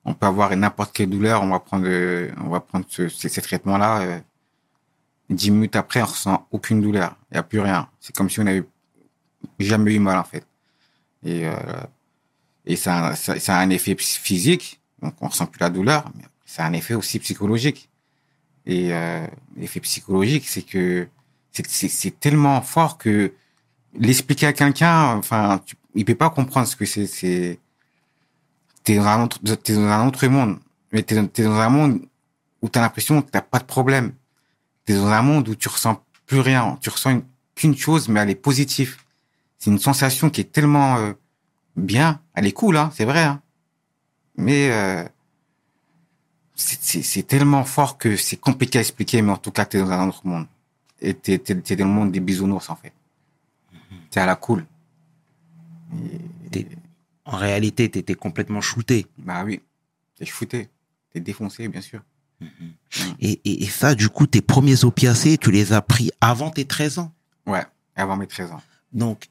[0.05, 3.29] On peut avoir n'importe quelle douleur, on va prendre, euh, on va prendre ce, ces,
[3.29, 4.03] ces traitements-là.
[4.03, 4.21] Euh,
[5.31, 7.89] dix minutes après, on ressent aucune douleur, il y a plus rien.
[7.99, 8.65] C'est comme si on avait
[9.59, 10.47] jamais eu mal en fait.
[11.25, 11.55] Et euh,
[12.67, 16.25] et ça, ça, ça a un effet physique, donc on ressent plus la douleur, mais
[16.47, 17.91] ça a un effet aussi psychologique.
[18.67, 21.07] Et euh, l'effet psychologique, c'est que
[21.53, 23.33] c'est- tellement fort que
[23.95, 27.07] l'expliquer à quelqu'un, enfin, tu, il peut pas comprendre ce que c'est.
[27.07, 27.59] C'est
[28.83, 30.59] t'es dans un autre, t'es dans un autre monde,
[30.93, 32.01] mais t'es t'es dans un monde
[32.63, 34.13] où t'as l'impression que t'as pas de problème.
[34.87, 38.21] T'es dans un monde où tu ressens plus rien, tu ressens une- qu'une chose, mais
[38.21, 38.97] elle est positive.
[39.65, 41.15] C'est une sensation qui est tellement euh,
[41.75, 43.41] bien, elle est cool, hein, c'est vrai, hein.
[44.37, 45.09] mais euh,
[46.55, 50.07] c'est- tellement fort que c'est compliqué à expliquer, mais en tout cas, t'es dans un
[50.09, 50.47] autre monde.
[51.01, 52.93] Et t'es- t'es dans le monde des bisounours, en fait.
[54.11, 54.67] T'es à la cool.
[57.25, 59.07] En réalité, tu étais complètement shooté.
[59.17, 59.63] Bah oui,
[60.17, 60.69] t'es fouté,
[61.11, 62.03] t'es défoncé, bien sûr.
[63.19, 66.67] Et, et, et ça, du coup, tes premiers opiacés, tu les as pris avant tes
[66.67, 67.15] 13 ans?
[67.47, 67.65] Ouais,
[67.97, 68.61] avant mes 13 ans.
[68.93, 69.31] Donc,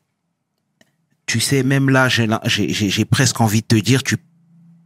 [1.26, 4.18] tu sais, même là, j'ai presque envie de te dire, tu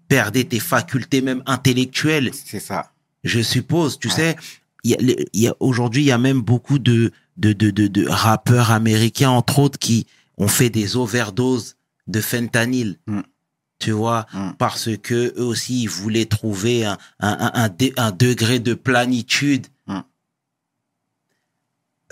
[0.08, 2.32] perdais tes facultés même intellectuelles.
[2.34, 2.92] C'est ça.
[3.24, 4.14] je suppose, tu Ouais.
[4.14, 4.36] sais,
[4.86, 7.52] il y a, les- il y a aujourd'hui, il y a même beaucoup de, de,
[7.52, 10.06] de, de, de rappeurs américains, entre autres, qui
[10.38, 11.76] ont fait des overdoses
[12.08, 12.98] de fentanyl.
[13.08, 13.22] Mm.
[13.80, 14.52] Tu vois, Mm.
[14.58, 18.74] parce que eux aussi, ils voulaient trouver un, un, un, un, dé- un degré de
[18.76, 19.68] planitude.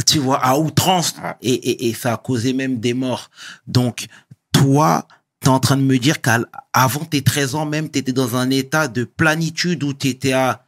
[0.05, 1.15] Tu vois, à outrance.
[1.41, 3.29] Et, et, et ça a causé même des morts.
[3.67, 4.07] Donc,
[4.51, 5.07] toi,
[5.39, 8.87] t'es en train de me dire qu'avant tes 13 ans même, t'étais dans un état
[8.87, 10.65] de planitude où t'étais à,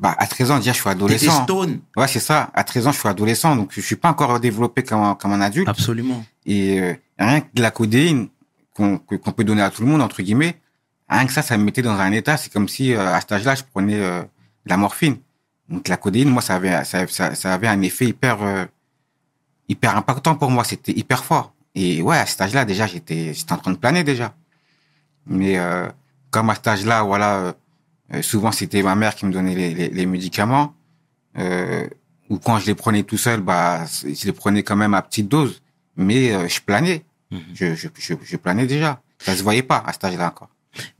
[0.00, 1.44] Bah, à 13 ans, déjà, je suis adolescent.
[1.44, 1.80] stone.
[1.96, 2.50] Ouais, c'est ça.
[2.54, 5.32] À 13 ans, je suis adolescent, donc je suis pas encore développé comme un, comme
[5.32, 5.68] un adulte.
[5.68, 6.24] Absolument.
[6.46, 8.28] Et euh, rien que de la codéine
[8.74, 10.58] qu'on peut donner à tout le monde, entre guillemets,
[11.08, 12.36] rien que ça, ça me mettait dans un état.
[12.38, 15.18] C'est comme si, euh, à cet âge-là, je prenais euh, de la morphine.
[15.70, 18.64] Donc la codéine, moi, ça avait, ça, ça, ça avait un effet hyper, euh,
[19.68, 20.64] hyper impactant pour moi.
[20.64, 21.54] C'était hyper fort.
[21.74, 24.34] Et ouais, à cet âge-là, déjà, j'étais, j'étais en train de planer déjà.
[25.26, 25.88] Mais euh,
[26.30, 27.54] comme à cet âge-là, voilà,
[28.12, 30.74] euh, souvent c'était ma mère qui me donnait les, les, les médicaments.
[31.38, 31.86] Euh,
[32.28, 35.28] ou quand je les prenais tout seul, bah, je les prenais quand même à petite
[35.28, 35.62] dose.
[35.96, 37.04] Mais euh, je planais.
[37.30, 37.40] Mhm.
[37.54, 39.00] Je, je, je, je planais déjà.
[39.18, 40.48] Ça se voyait pas à cet âge-là encore.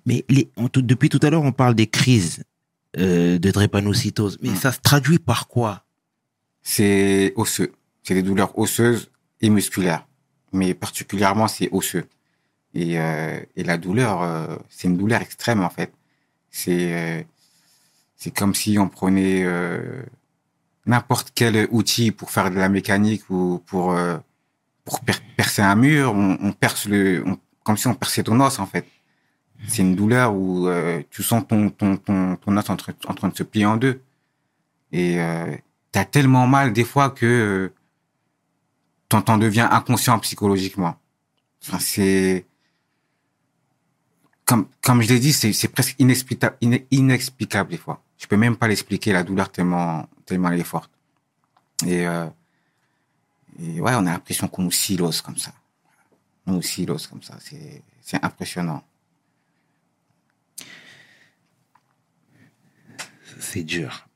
[0.07, 2.45] Mais les, on- depuis tout à l'heure, on parle des crises
[2.99, 4.39] euh, de drépanocytose.
[4.43, 4.57] Mais Mm.
[4.57, 5.85] ça se traduit par quoi?
[6.63, 7.73] C'est osseux.
[8.03, 10.07] C'est des douleurs osseuses et musculaires.
[10.53, 12.07] Mais particulièrement, c'est osseux.
[12.75, 15.93] Et, euh, et la douleur, euh, c'est une douleur extrême en fait.
[16.51, 17.23] C'est euh,
[18.17, 20.03] c'est comme si on prenait euh,
[20.87, 24.19] n'importe quel outil pour faire de la mécanique ou pour euh,
[24.85, 26.13] pour per- percer un mur.
[26.15, 28.85] On, on perce le, on- comme si on perçait ton os en fait.
[29.69, 33.29] C'est une douleur où euh, tu sens ton ton ton ton os en en train
[33.29, 34.03] de se plier en deux.
[34.93, 35.55] Et euh,
[35.93, 37.75] t'as tellement mal des fois que euh,
[39.09, 40.97] t'en t'en deviens inconscient psychologiquement.
[41.63, 42.47] Enfin, c'est
[44.47, 48.03] comme comme je l'ai dit, c'est presque inexplicable, ine- inexplicable des fois.
[48.19, 50.91] Je peux même pas l'expliquer la douleur tellement tellement elle est forte.
[51.87, 52.27] Et, euh,
[53.59, 55.53] et ouais, on a l'impression qu'on nous silose comme ça.
[56.47, 57.37] On nous silose comme ça.
[58.03, 58.83] C'est impressionnant.
[63.53, 64.07] C'est dur.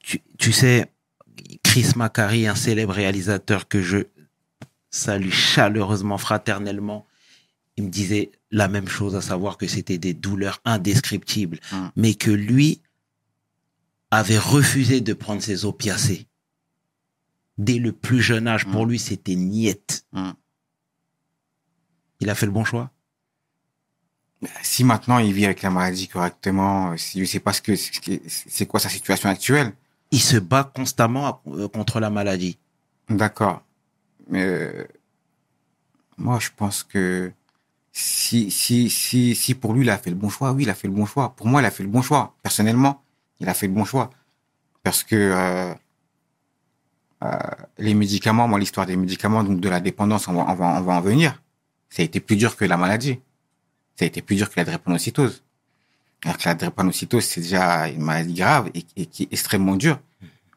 [0.00, 0.90] Tu, tu sais,
[1.62, 3.98] Chris Macari, un célèbre réalisateur que je
[4.90, 7.06] salue chaleureusement, fraternellement,
[7.76, 11.86] il me disait la même chose, à savoir que c'était des douleurs indescriptibles, Mm.
[11.94, 12.80] mais que lui
[14.10, 16.26] avait refusé de prendre ses opiacés.
[17.56, 18.90] Dès le plus jeune âge, pour Mm.
[18.90, 20.06] lui, c'était niette.
[20.12, 20.30] Mm.
[22.18, 22.90] Il a fait le bon choix?
[24.62, 28.66] Si maintenant il vit avec la maladie correctement, si je sais pas ce que c'est
[28.66, 29.72] quoi sa situation actuelle,
[30.10, 32.56] Il se bat constamment euh, contre la maladie.
[33.08, 33.62] D'accord.
[34.28, 34.86] Mais euh,
[36.16, 37.32] moi, je pense que
[37.92, 40.74] si, si, si, si pour lui, il a fait le bon choix, oui, il a
[40.74, 41.34] fait le bon choix.
[41.34, 42.34] Pour moi, il a fait le bon choix.
[42.42, 43.02] Personnellement,
[43.40, 44.10] il a fait le bon choix.
[44.82, 45.74] Parce que euh,
[47.24, 47.38] euh,
[47.78, 50.82] les médicaments, moi, l'histoire des médicaments, donc de la dépendance, on va, on va, on
[50.82, 51.42] va en venir.
[51.90, 53.20] Ça a été plus dur que la maladie.
[53.96, 55.42] Ça a été plus dur que la drépanocytose.
[56.24, 60.00] Alors que la drépanocytose, c'est déjà une maladie grave et, et qui est extrêmement dure.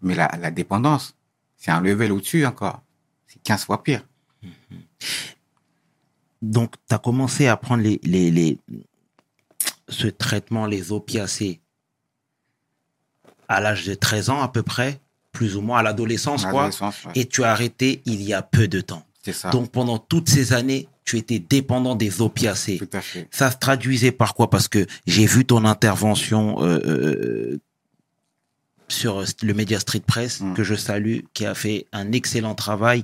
[0.02, 1.16] Mais la, la dépendance,
[1.58, 2.82] c'est un level au-dessus encore.
[3.28, 4.04] C'est 15 fois pire.
[6.42, 8.58] Donc, tu as commencé à prendre les, les, les,
[9.90, 11.60] ce traitement, les opiacés,
[13.48, 15.00] à l'âge de 13 ans à peu près,
[15.32, 16.68] plus ou moins à l'adolescence, quoi.
[16.68, 17.12] Ouais.
[17.16, 19.04] Et tu as arrêté il y a peu de temps.
[19.34, 19.50] Ça.
[19.50, 22.78] Donc, pendant toutes ces années, tu étais dépendant des opiacés.
[22.78, 23.28] Tout à fait.
[23.32, 24.50] Ça se traduisait par quoi?
[24.50, 27.60] Parce que j'ai vu ton intervention euh, euh,
[28.90, 30.54] sur le Media Street Press, Mm.
[30.54, 33.04] que je salue, qui a fait un excellent travail.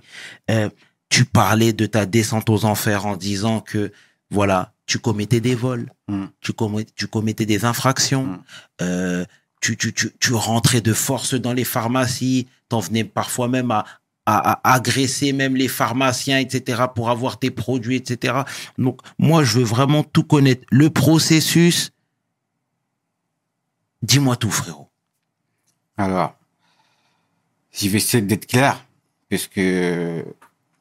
[0.50, 0.70] Euh,
[1.10, 3.92] tu parlais de ta descente aux enfers en disant que,
[4.32, 6.26] voilà, tu commettais des vols, Mm.
[6.42, 8.42] tu, commet- tu commettais des infractions, Mm.
[8.82, 9.26] euh,
[9.62, 13.86] tu, tu, tu, tu rentrais de force dans les pharmacies, t'en venais parfois même à,
[14.26, 18.44] à, agresser même les pharmaciens, etc., pour avoir tes produits, etc.
[18.78, 20.66] Donc, moi, je veux vraiment tout connaître.
[20.72, 21.92] Le processus,
[24.02, 24.90] dis-moi tout, frérot.
[25.98, 26.36] Alors,
[27.72, 28.84] je vais essayer d'être clair,
[29.30, 30.26] parce que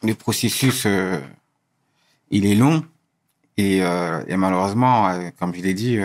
[0.02, 1.20] le processus, euh,
[2.30, 2.84] il est long,
[3.56, 5.98] et, euh, malheureusement, euh, comme je l'ai dit,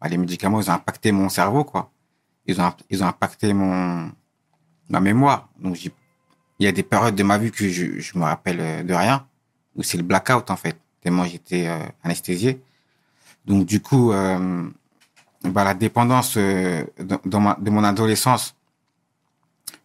[0.00, 1.90] bah, les médicaments, ils ont impacté mon cerveau, quoi.
[2.46, 4.12] Ils ont, ils ont impacté mon,
[4.88, 5.48] ma mémoire.
[5.58, 5.92] Donc, j'ai-
[6.58, 8.94] il y a des périodes de ma vie que je, je me rappelle euh, de
[8.94, 9.26] rien,
[9.74, 12.60] où c'est le blackout, en fait, tellement j'étais euh, anesthésié.
[13.44, 14.68] Donc, du coup, euh,
[15.42, 16.84] bah, la dépendance euh,
[17.24, 18.54] dans ma, de mon adolescence,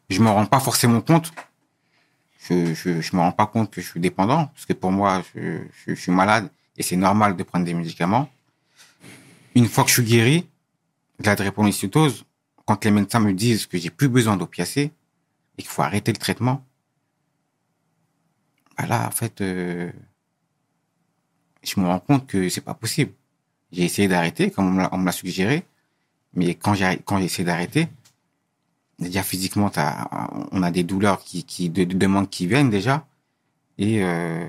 [0.10, 1.32] je me rends pas forcément compte.
[2.50, 5.22] Je, je, je me rends pas compte que je suis dépendant, parce que pour moi,
[5.36, 8.30] je, je, je suis malade et c'est normal de prendre des médicaments.
[9.54, 10.48] Une fois que je suis guéri
[11.20, 12.26] de la drépanocytose,
[12.66, 14.92] quand les médecins me disent que j'ai plus besoin d'opiacés
[15.62, 16.66] qu'il faut arrêter le traitement,
[18.88, 19.92] là, en fait, euh,
[21.64, 23.14] je me rends compte que c'est pas possible.
[23.72, 25.66] J'ai essayé d'arrêter, comme on me l'a- suggéré,
[26.34, 27.88] mais quand j'ai essayé d'arrêter,
[29.00, 29.72] déjà physiquement,
[30.52, 33.08] on a des douleurs qui, de, de qui viennent déjà,
[33.78, 34.48] et euh,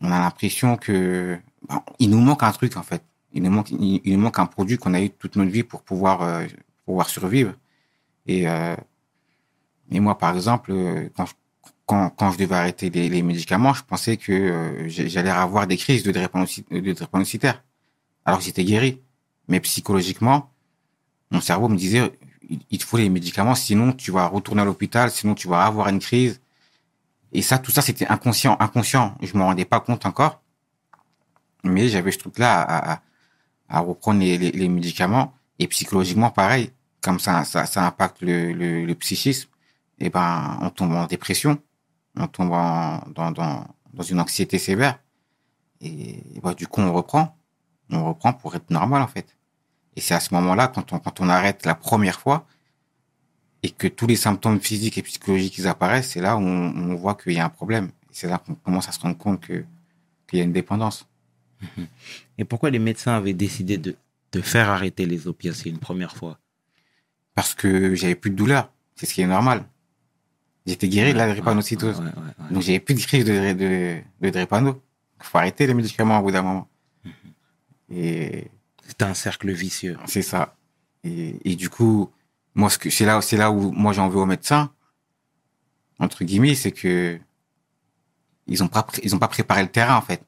[0.00, 3.02] on a l'impression que bah, il nous manque un truc en fait.
[3.32, 6.22] Il nous manque, il, il un produit qu'on a eu toute notre vie pour pouvoir
[6.22, 6.46] euh,
[6.84, 7.54] pouvoir survivre.
[8.26, 8.48] Et
[9.90, 11.26] et moi, par exemple, euh, quand
[11.86, 15.76] quand, quand je devais arrêter les, les médicaments, je pensais que euh, j'allais avoir des
[15.76, 17.62] crises de drépanocy- de drépanocytaire,
[18.24, 19.02] alors que j'étais guéri.
[19.48, 20.50] Mais psychologiquement,
[21.30, 22.10] mon cerveau me disait,
[22.70, 25.88] il te faut les médicaments, sinon tu vas retourner à l'hôpital, sinon tu vas avoir
[25.88, 26.40] une crise.
[27.32, 29.14] Et ça, tout ça, c'était inconscient, inconscient.
[29.20, 30.40] Je me rendais pas compte encore.
[31.64, 33.02] Mais j'avais ce truc-là à, à,
[33.68, 35.34] à reprendre les, les, les médicaments.
[35.58, 36.70] Et psychologiquement, pareil.
[37.02, 39.48] Comme ça, ça, ça impacte le, le, le psychisme.
[39.98, 41.60] Et ben, on tombe en dépression.
[42.16, 44.98] On tombe en, dans, dans, dans une anxiété sévère.
[45.80, 47.36] Et, ben, du coup, on reprend.
[47.90, 49.36] On reprend pour être normal, en fait.
[49.96, 52.46] Et c'est à ce moment-là, quand on, quand on arrête la première fois,
[53.62, 56.94] et que tous les symptômes physiques et psychologiques ils apparaissent, c'est là où on, on
[56.96, 57.90] voit qu'il y a un problème.
[58.10, 59.64] C'est là qu'on commence à se rendre compte que
[60.26, 61.08] qu'il y a une dépendance.
[62.38, 63.96] Et pourquoi les médecins avaient décidé de,
[64.32, 66.38] de faire arrêter les opiacés une première fois?
[67.34, 68.70] Parce que j'avais plus de douleur.
[68.96, 69.64] C'est ce qui est normal.
[70.66, 72.02] J'étais guéri de la drépanocytose.
[72.50, 74.82] Donc j'avais plus de crise de, de, de drépano.
[75.20, 76.68] Il faut arrêter les médicaments au bout d'un moment.
[77.90, 78.50] Et
[78.86, 79.96] C'était un cercle vicieux.
[80.06, 80.56] c'est ça.
[81.04, 82.10] Et, et du coup,
[82.54, 84.72] moi, ce que c'est là, c'est là où moi j'en veux aux médecins,
[85.98, 87.18] entre guillemets, c'est que
[88.46, 90.22] ils ont pas, ils ont pas préparé le terrain en fait.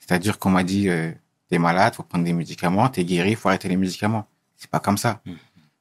[0.00, 1.12] C'est-à-dire qu'on m'a dit, euh,
[1.48, 4.26] t'es malade, faut prendre des médicaments, t'es guéri, faut arrêter les médicaments.
[4.56, 5.20] C'est pas comme ça.
[5.24, 5.36] Mhm.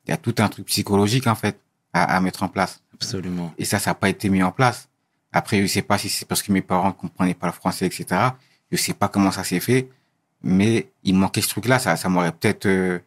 [0.08, 1.60] Il y a tout un truc psychologique en fait
[1.94, 2.82] à, à mettre en place.
[2.96, 3.54] Absolument.
[3.58, 4.90] Et ça, ça n'a pas été mis en place.
[5.32, 8.06] Après, je sais pas si c'est parce que mes parents comprenaient pas le français, etc.
[8.72, 9.90] Je sais pas comment ça s'est fait,
[10.42, 11.78] mais il manquait ce truc-là.
[11.80, 13.00] Ça, ça m'aurait peut-être euh,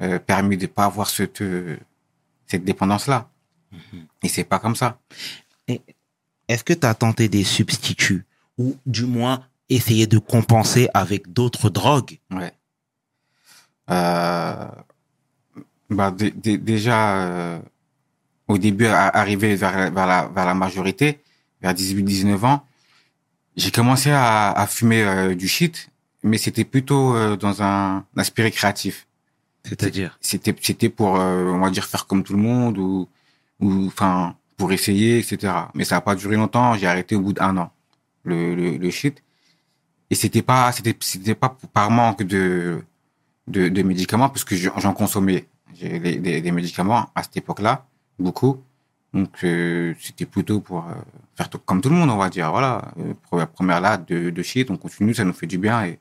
[0.00, 1.76] euh, permis de pas avoir cette euh,
[2.46, 3.28] cette dépendance-là.
[4.22, 4.98] Et c'est pas comme ça.
[6.48, 8.24] Est-ce que tu as tenté des substituts
[8.56, 12.20] ou du moins essayé de compenser avec d'autres drogues?
[12.30, 12.52] Ouais.
[13.90, 14.68] Euh,
[15.90, 17.58] bah, dé- dé- déjà, euh,
[18.48, 21.20] au début, à- arrivé vers, la- vers, la, vers la majorité,
[21.62, 22.64] vers 18-19 ans,
[23.56, 25.88] j'ai commencé à, à fumer euh, du shit,
[26.22, 29.06] mais c'était plutôt euh, dans un aspect récréatif.
[29.64, 30.16] C'est-à-dire?
[30.20, 33.08] C'était c'était pour, euh, on va dire, faire comme tout le monde ou,
[33.60, 35.52] ou enfin, pour essayer, etc.
[35.74, 36.74] Mais ça n'a pas duré longtemps.
[36.74, 37.70] J'ai arrêté au bout d'un an
[38.24, 39.22] le, le, le shit.
[40.10, 42.80] Et c'était pas, c'était, c'était pas par manque de,
[43.48, 45.46] de, de médicaments, parce que j'en consommais
[45.80, 47.86] des, des, des médicaments à cette époque-là,
[48.18, 48.62] beaucoup.
[49.14, 50.92] Donc, euh, c'était plutôt pour euh,
[51.36, 52.50] faire tout, comme tout le monde, on va dire.
[52.50, 55.84] Voilà, euh, première, première là de, de shit, on continue, ça nous fait du bien
[55.86, 55.98] et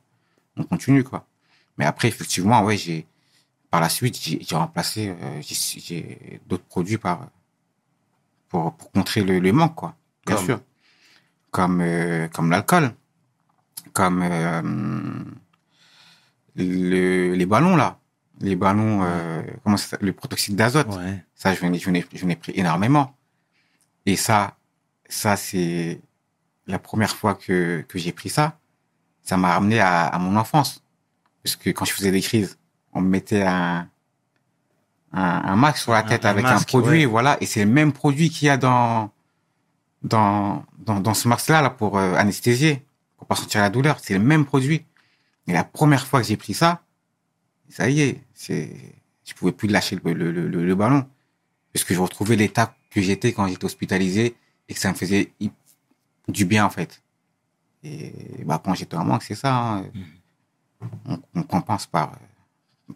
[0.58, 1.26] on continue, quoi.
[1.78, 3.06] Mais après, effectivement, ouais, j'ai,
[3.70, 7.30] par la suite, j'ai remplacé, euh, j'ai- j'ai d'autres produits par,
[8.50, 9.96] pour, pour contrer le, le manque, quoi.
[10.26, 10.60] Bien Comme sûr.
[11.52, 12.94] Comme, euh, comme l'alcool.
[13.94, 14.62] Comme, euh,
[16.56, 18.00] le, les ballons, là.
[18.42, 20.88] Les ballons, euh, comment ça Le protoxyde d'azote.
[20.96, 21.24] Ouais.
[21.36, 23.16] Ça, je n'ai, je je pris énormément.
[24.06, 24.58] Et ça,
[25.08, 26.02] ça, c'est
[26.68, 28.58] la première fois que, que j'ai pris ça.
[29.22, 30.84] Ça m'a ramené à, à mon enfance.
[31.44, 32.58] Parce que quand je faisais des crises,
[32.94, 33.88] on me mettait un,
[35.14, 37.06] un, un masque sur la tête un avec masque, un produit, ouais.
[37.06, 37.38] voilà.
[37.42, 39.12] Et c'est le même produit qu'il y a dans,
[40.02, 42.86] dans, dans, dans ce masque-là, là, pour euh, anesthésier,
[43.18, 44.00] pour pas sentir la douleur.
[44.02, 44.86] C'est le même produit.
[45.48, 46.82] Et la première fois que j'ai pris ça,
[47.70, 48.70] ça y est, c'est,
[49.26, 51.08] je pouvais plus lâcher le, le, le, le ballon.
[51.74, 54.36] Parce que je retrouvais l'état que j'étais quand j'étais hospitalisé
[54.70, 55.32] et que ça me faisait
[56.28, 57.02] du bien, en fait.
[57.84, 58.14] Et
[58.46, 59.56] bah, quand j'étais en manque, c'est ça.
[59.56, 59.86] hein.
[61.08, 62.18] On, on compense par,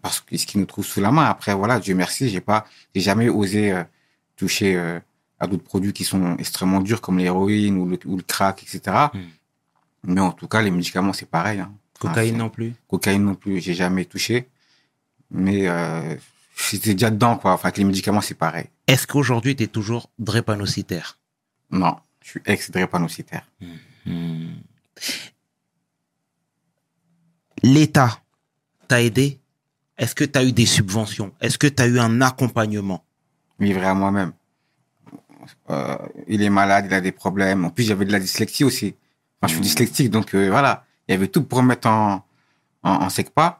[0.01, 1.25] par ce ce qui nous trouve sous la main.
[1.25, 3.83] Après, voilà, Dieu merci, j'ai pas, j'ai jamais osé euh,
[4.35, 4.99] toucher euh,
[5.39, 8.81] à d'autres produits qui sont extrêmement durs comme l'héroïne ou le, ou le crack, etc.
[9.13, 9.19] Mm.
[10.03, 11.59] Mais en tout cas, les médicaments, c'est pareil.
[11.59, 11.73] Hein.
[11.99, 14.47] Cocaïne Enfin, non plus cocaïne non plus, j'ai jamais touché.
[15.31, 16.15] Mais euh,
[16.71, 17.53] j'étais déjà dedans, quoi.
[17.53, 18.65] Enfin, avec les médicaments, c'est pareil.
[18.87, 21.17] Est-ce qu'aujourd'hui, tu es toujours drépanocytaire?
[21.71, 23.45] Non, je suis ex-drépanocytaire.
[24.05, 24.53] Hmm.
[27.63, 28.19] L'État
[28.87, 29.39] t'a aidé?
[29.97, 31.33] Est-ce que tu as eu des subventions?
[31.41, 33.03] Est-ce que tu as eu un accompagnement?
[33.59, 34.31] Livré à moi-même.
[35.69, 37.65] Euh, il est malade, il a des problèmes.
[37.65, 38.95] En plus, j'avais de la dyslexie aussi.
[39.41, 39.63] Enfin, je suis Mhm.
[39.63, 40.85] dyslexique, donc euh, voilà.
[41.07, 42.23] Il y avait tout pour me mettre en,
[42.83, 43.58] en, en SECPA.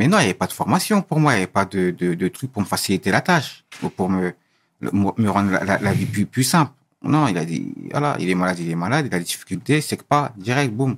[0.00, 1.32] Mais non, il n'y avait pas de formation pour moi.
[1.32, 4.08] Il n'y avait pas de, de, de truc pour me faciliter la tâche, ou pour
[4.08, 4.32] me,
[4.80, 6.72] me rendre la, la, la vie plus, plus simple.
[7.02, 9.80] Non, il a dit, voilà, il est malade, il est malade, il a des difficultés,
[9.82, 10.96] SECPA, direct, boum.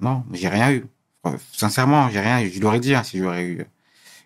[0.00, 0.84] Non, j'ai rien eu.
[1.26, 2.50] Euh, Sincèrement, j'ai rien eu.
[2.50, 3.64] Je l'aurais dit, hein, si j'aurais eu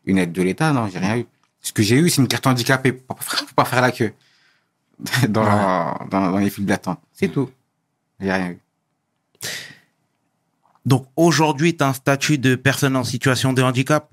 [0.07, 1.26] une aide de l'État, non, j'ai rien eu.
[1.61, 4.12] Ce que j'ai eu, c'est une carte handicapée pour pas faire- pas la queue
[5.28, 5.44] dans,
[6.11, 7.00] dans, dans les files d'attente.
[7.12, 7.50] C'est tout.
[8.20, 8.59] J'ai rien eu.
[10.87, 14.11] Donc aujourd'hui, tu as un statut de personne en situation de handicap?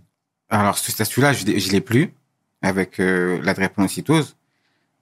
[0.49, 2.13] Alors, ce statut-là, je, l'ai- je l'ai plus
[2.61, 4.35] avec euh, la drépanocytose,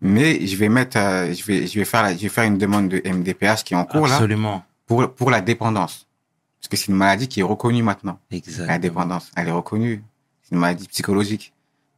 [0.02, 2.58] mais je vais mettre, euh, je vais, je vais faire, la- je vais faire une
[2.58, 4.64] demande de MDPH qui est en cours là Absolument.
[4.86, 6.08] pour pour la dépendance,
[6.60, 8.20] parce que c'est une maladie qui est reconnue maintenant.
[8.32, 8.80] La Exactement.
[8.80, 10.04] dépendance, elle est reconnue.
[10.44, 11.54] C'est une maladie psychologique.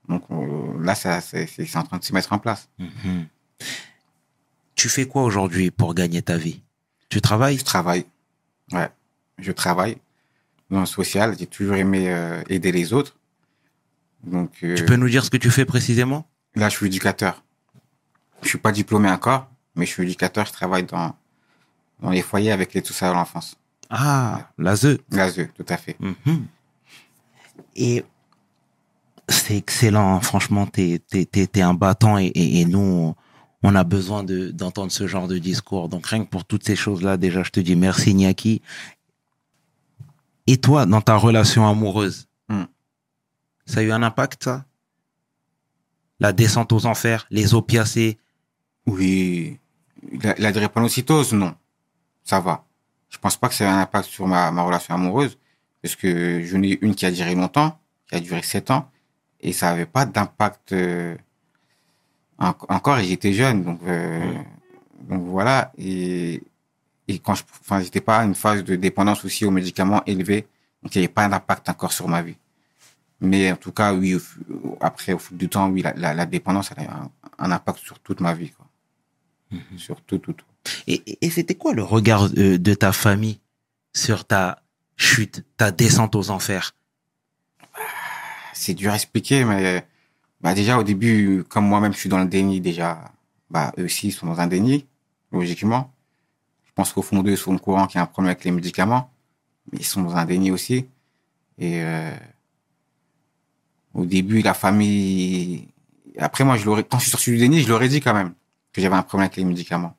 [0.08, 2.70] Donc euh, là, ça, c'est en train de se mettre en place.
[2.80, 3.28] Mhm.
[4.76, 6.62] Tu fais quoi aujourd'hui pour gagner ta vie?
[7.10, 7.58] Tu travailles?
[7.58, 8.06] Je travaille.
[8.72, 8.90] Ouais,
[9.42, 9.98] je travaille
[10.70, 11.36] dans le social.
[11.38, 13.16] J'ai toujours aimé euh, aider les autres.
[14.24, 16.26] Donc euh, Tu peux nous dire ce que tu fais précisément?
[16.56, 17.44] là, je suis éducateur.
[18.42, 20.46] Je suis pas diplômé encore, mais je suis éducateur.
[20.46, 21.16] Je travaille dans
[22.02, 23.56] dans les foyers avec les tout ça à l'enfance.
[23.90, 24.98] Ah, l'ASE.
[25.12, 25.98] L'ASE, tout à fait.
[26.00, 26.46] Mhm.
[27.76, 28.06] Et
[29.28, 33.16] c'est excellent, franchement, t'es t'es un battant et, et, et nous
[33.64, 35.90] on, a besoin de d'entendre ce genre de discours.
[35.90, 38.62] Donc rien que pour toutes ces choses là, déjà je te dis merci Niaki.
[40.52, 42.66] Et toi, dans ta relation amoureuse, Hmm.
[43.68, 44.66] ça a eu un impact ça?
[46.20, 48.18] La descente aux enfers, les opiacés?
[48.88, 49.60] Oui,
[50.24, 51.54] la, la drépanocytose, non,
[52.24, 52.66] ça va.
[53.10, 55.38] Je pense pas que ça ait un impact sur ma, ma relation amoureuse,
[55.84, 57.78] parce que j'en ai une qui a duré longtemps,
[58.08, 58.90] qui a duré sept ans,
[59.42, 61.16] et ça avait pas d'impact euh,
[62.40, 64.34] En- encore, et j'étais jeune, donc, euh,
[65.10, 65.72] donc voilà.
[65.78, 66.42] Et,
[67.10, 70.48] et quand je, enfin, j'étais pas à une phase de dépendance aussi aux médicaments élevés,
[70.82, 72.38] donc il n'y avait pas d'impact encore sur ma vie.
[73.20, 74.16] Mais en tout cas, oui,
[74.80, 77.12] après, au fil du temps, oui, la, la, la dépendance, elle a un,
[77.46, 78.66] un impact sur toute ma vie, quoi.
[79.78, 80.46] Sur tout, tout, tout.
[80.88, 83.40] Et, et- et c'était quoi le regard euh, de ta famille
[83.94, 84.62] sur ta
[84.96, 86.76] chute, ta descente aux enfers?
[88.54, 89.86] C'est dur à expliquer, mais
[90.42, 93.12] bah déjà au début, comme moi-même je suis dans le déni déjà,
[93.50, 94.86] bah eux aussi ils sont dans un déni,
[95.32, 95.92] logiquement.
[96.80, 98.52] Pense qu'au fond d'eux ils sont au courant qu'il y a un problème avec les
[98.52, 99.12] médicaments,
[99.70, 100.88] mais ils sont dans un déni aussi.
[101.58, 102.16] Et euh,
[103.94, 105.68] au début, la famille.
[106.18, 108.14] Après moi, je l'aurais quand je suis sorti du déni, je leur ai dit quand
[108.14, 108.34] même
[108.72, 109.94] que j'avais un problème avec les médicaments.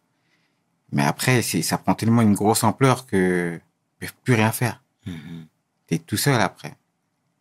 [0.91, 3.61] Mais après, c'est ça prend tellement une grosse ampleur que
[4.01, 4.83] ils peuvent plus rien faire.
[5.87, 6.73] T'es tout seul après.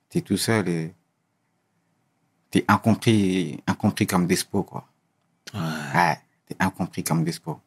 [0.09, 0.93] T'es tout seul et
[2.51, 4.85] t'es incompris, incompris comme Despo, quoi.
[5.53, 5.61] Ouais.
[5.95, 7.61] Ouais, t'es incompris comme Despo.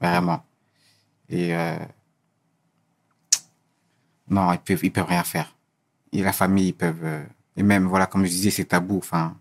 [0.00, 0.42] Vraiment.
[1.28, 1.76] Et euh,
[4.28, 5.54] non, ils peuvent, ils peuvent rien faire.
[6.12, 7.04] Et la famille, ils peuvent.
[7.04, 7.24] euh,
[7.56, 8.98] et même, voilà, comme je disais, c'est tabou.
[8.98, 9.36] Enfin,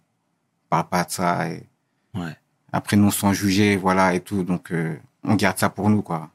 [0.66, 1.50] on parle pas de ça.
[1.50, 1.68] Et
[2.14, 2.36] Ouais.
[2.72, 4.44] après, nous, on sont jugés, voilà, et tout.
[4.44, 6.30] Donc, euh, on garde ça pour nous, quoi.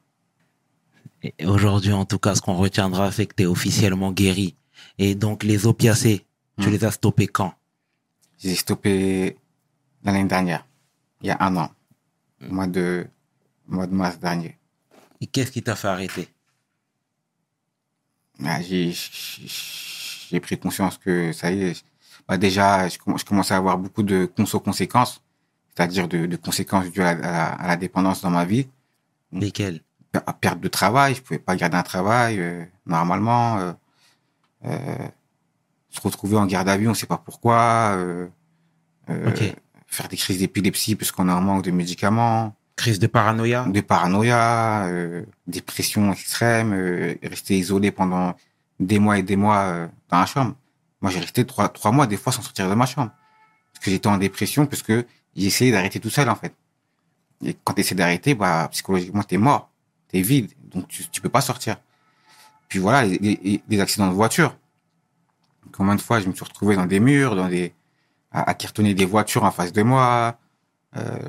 [1.44, 4.56] Aujourd'hui, en tout cas, ce qu'on retiendra, c'est que tu es officiellement guéri.
[4.98, 6.24] Et donc, les opiacés,
[6.60, 6.72] tu Hmm.
[6.72, 7.54] les as stoppés quand?
[8.38, 9.36] J'ai stoppé
[10.04, 10.64] l'année dernière,
[11.22, 11.70] il y a un an,
[12.48, 13.06] au mois de,
[13.68, 14.56] au mois de mars dernier.
[15.20, 16.28] Et qu'est-ce qui t'a fait arrêter?
[18.44, 21.84] Ah, j'ai pris conscience que ça y est.
[22.28, 25.22] Bah déjà, je, comm- je commençais à avoir beaucoup de conso-conséquences,
[25.74, 28.68] c'est-à-dire de, de conséquences dues à la, à à dépendance dans ma vie.
[29.32, 29.80] Lesquels
[30.12, 33.58] Per- Perte de travail, je pouvais pas garder un travail euh, normalement.
[33.58, 33.72] Euh,
[34.66, 35.08] euh,
[35.90, 37.94] se retrouver en garde à vue, on sait pas pourquoi.
[37.96, 38.28] Euh,
[39.10, 39.42] euh, Ok.
[39.86, 42.54] Faire des crises d'épilepsie puisqu'on est en manque de médicaments.
[42.78, 43.64] Crise de paranoïa?
[43.66, 48.36] De paranoïa, euh, dépression extrême, euh, rester isolé pendant
[48.78, 50.54] des mois et des mois euh, dans la chambre.
[51.00, 53.10] Moi, j'ai resté trois, trois mois des fois sans sortir de ma chambre.
[53.72, 55.04] Parce que j'étais en dépression, parce que
[55.34, 56.54] essayé d'arrêter tout seul, en fait.
[57.44, 59.70] Et quand tu essaies d'arrêter, bah, psychologiquement, t'es mort.
[60.06, 60.52] T'es vide.
[60.72, 61.78] Donc, tu, tu peux pas sortir.
[62.68, 64.56] Puis voilà, les accidents de voiture.
[65.72, 67.74] Combien de fois je me suis retrouvé dans des murs, dans des,
[68.30, 70.38] à, à cartonner des voitures en face de moi,
[70.96, 71.28] euh,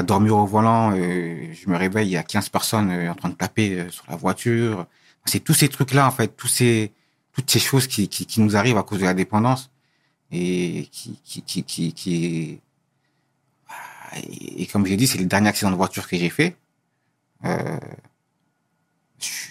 [0.00, 3.14] à dormir au volant, euh, je me réveille, il y a 15 personnes euh, en
[3.14, 4.86] train de taper euh, sur la voiture.
[5.26, 6.92] C'est tous ces trucs-là, en fait, tous ces,
[7.34, 9.70] toutes ces choses qui, qui, nous arrivent à cause de la dépendance
[10.32, 12.60] et qui, qui, qui, qui,
[14.56, 16.56] et, comme j'ai dit, c'est le dernier accident de voiture que j'ai fait.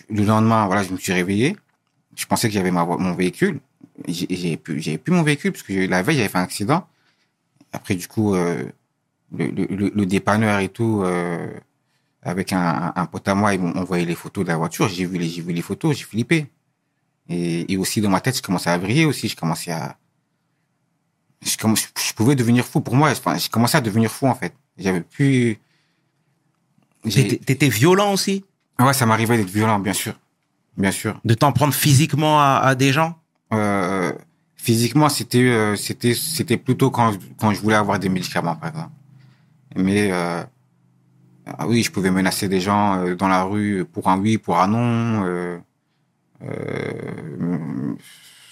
[0.09, 1.55] Le lendemain, voilà, je me suis réveillé.
[2.15, 3.59] Je pensais que j'avais mon véhicule.
[4.07, 6.87] J'ai plus, j'avais plus mon véhicule parce que la veille, j'avais fait un accident.
[7.71, 8.35] Après, du coup,
[9.35, 11.51] le, le, le- dépanneur et tout, euh,
[12.23, 14.87] avec un, un, pote à moi, ils m'ont envoyé les photos de la voiture.
[14.87, 16.47] J'ai vu les, j'ai vu les photos, j'ai flippé.
[17.29, 19.27] Et, et aussi dans ma tête, je commençais à vriller aussi.
[19.27, 19.97] Je commençais à,
[21.41, 22.81] je, je, je pouvais devenir fou.
[22.81, 24.53] Pour moi, enfin, j'ai commencé à devenir fou en fait.
[24.77, 25.59] J'avais plus.
[27.03, 28.43] T'étais violent aussi?
[28.79, 30.13] Ouais, ça m'arrivait d'être violent, bien sûr,
[30.77, 31.19] bien sûr.
[31.23, 33.17] De t'en prendre physiquement à, à des gens?
[33.53, 34.11] Euh,
[34.55, 38.69] physiquement, c'était euh, c'était c'était plutôt quand je- quand je voulais avoir des médicaments, par
[38.69, 38.91] exemple.
[39.75, 40.43] Mais euh,
[41.45, 44.59] ah oui, je pouvais menacer des gens euh, dans la rue pour un oui, pour
[44.59, 45.57] un non, euh,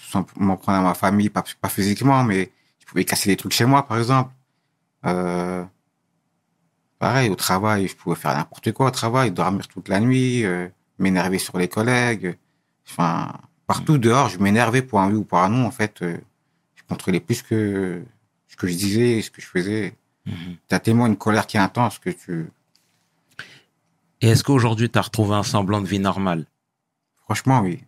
[0.08, 3.52] sans m'en prendre à ma famille, pas, pas physiquement, mais je pouvais casser des trucs
[3.52, 4.32] chez moi, par exemple.
[5.06, 5.64] Euh,
[6.98, 10.68] pareil, au travail, je pouvais faire n'importe quoi au travail, dormir toute la nuit, euh,
[10.98, 12.36] m'énerver sur les collègues.
[12.88, 13.32] Enfin,
[13.66, 15.66] partout dehors, je m'énervais pour un oui ou pour un non.
[15.66, 16.16] En fait, euh,
[16.74, 18.02] je contrôlais plus que
[18.48, 19.94] ce que je disais, ce que je faisais.
[20.68, 22.50] T'as tellement une colère qui est intense que tu,
[24.20, 26.44] Et est-ce qu'aujourd'hui, tu as retrouvé un semblant de vie normale?
[27.24, 27.84] Franchement, oui,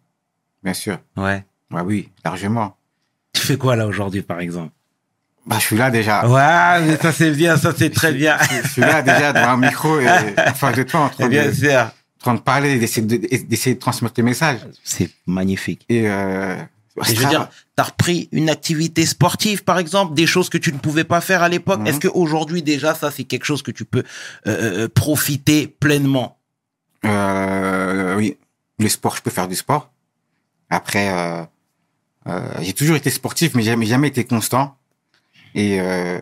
[0.63, 0.99] bien sûr.
[1.17, 1.45] Ouais.
[1.71, 2.77] Bah oui, largement.
[3.33, 4.73] Tu fais quoi là aujourd'hui, par exemple?
[5.47, 6.27] Bah, je suis là déjà.
[6.29, 8.37] Ouais, mais ça c'est bien, ça c'est très bien.
[8.63, 10.07] Je suis là déjà devant un micro et
[10.47, 11.81] en face de toi en train, de, bien sûr.
[11.81, 13.17] en train de parler, d'essayer de,
[13.47, 14.61] d'essayer de transmettre tes messages.
[14.85, 15.87] C'est magnifique.
[15.89, 16.57] Et, euh,
[16.99, 20.73] Et je veux dire, t'as repris une activité sportive, par exemple, des choses que tu
[20.73, 21.81] ne pouvais pas faire à l'époque.
[21.81, 21.87] Mhm.
[21.87, 24.03] Est-ce qu'aujourd'hui, déjà, ça, c'est quelque chose que tu peux
[24.47, 26.39] euh, euh, profiter pleinement?
[27.05, 28.37] Euh, oui,
[28.79, 29.91] le sport, je peux faire du sport.
[30.69, 31.45] Après, euh,
[32.29, 34.77] euh, j'ai toujours été sportif, mais jamais, jamais été constant.
[35.55, 36.21] Et, euh,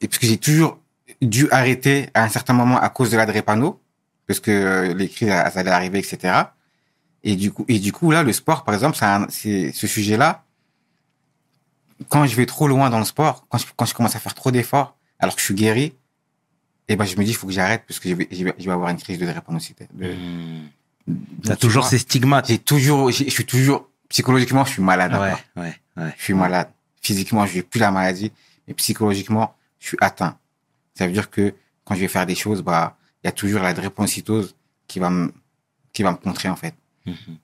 [0.00, 0.78] et parce que j'ai toujours
[1.22, 3.80] dû arrêter à un certain moment à cause de la drépano,
[4.26, 6.34] parce que les crises elles allaient arriver, etc.
[7.26, 8.96] Et du coup, et du coup là, le sport, par exemple,
[9.28, 10.44] c'est ce sujet-là.
[12.08, 14.34] Quand je vais trop loin dans le sport, quand je, quand je commence à faire
[14.34, 15.92] trop d'efforts, alors que je suis guéri,
[16.86, 18.54] et ben je me dis il faut que j'arrête parce que je vais, je vais,
[18.56, 19.26] je vais avoir une crise de
[19.92, 20.68] Hmm.
[21.08, 22.46] Donc, T'as toujours vois, ces stigmates.
[22.46, 25.12] J'ai toujours, je suis toujours psychologiquement, je suis malade.
[25.12, 26.14] Ouais, ouais, ouais.
[26.16, 26.68] Je suis malade.
[27.02, 28.30] Physiquement, je n'ai plus la maladie,
[28.68, 30.38] mais psychologiquement, je suis atteint.
[30.94, 31.54] Ça veut dire que
[31.84, 34.54] quand je vais faire des choses, bah, il y a toujours la drépanocytose
[34.86, 35.32] qui va me,
[35.92, 36.74] qui va me contrer, en fait.
[37.06, 37.38] Mhm.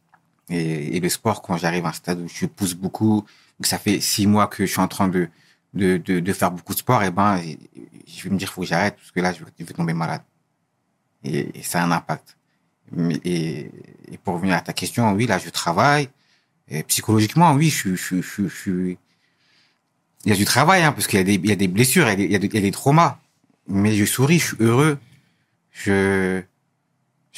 [0.51, 3.25] Et, et le sport, quand j'arrive à un stade où je pousse beaucoup,
[3.61, 5.29] que ça fait six mois que je suis en train de,
[5.75, 7.59] de, de, de faire beaucoup de sport, et ben, et-
[8.07, 10.23] je vais me dire, faut que j'arrête, parce que là, je vais, tomber malade.
[11.25, 12.37] Et, et ça a un impact.
[13.25, 13.71] Et,
[14.11, 16.09] et pour revenir à ta question, oui, là, je travaille.
[16.69, 18.95] Et psychologiquement, oui, je, je, je, je,
[20.25, 22.13] il y a du travail, hein, parce qu'il y y a des blessures, il y
[22.13, 23.19] a des, il y a des, traumas.
[23.69, 24.99] Mais je souris, je suis heureux.
[25.71, 26.43] Je-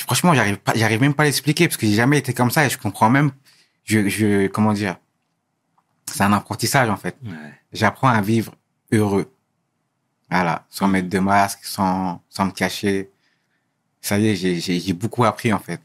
[0.03, 2.67] franchement, j'arrive pas, j'arrive même pas à l'expliquer parce que j'ai jamais été comme ça
[2.67, 3.31] et je comprends même,
[3.85, 4.97] je, je, comment dire,
[6.07, 7.17] c'est un apprentissage en fait.
[7.25, 7.33] Ouais.
[7.73, 8.55] J'apprends à vivre
[8.93, 9.31] heureux.
[10.31, 13.11] Voilà, sans mettre de masque, sans, sans me cacher.
[14.01, 15.81] Ça y est, j'ai, j'ai, j'ai beaucoup appris en fait.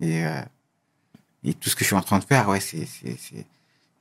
[0.00, 0.40] Et, euh,
[1.44, 3.44] et tout ce que je suis en train de faire, ouais, c'est, c'est, c'est,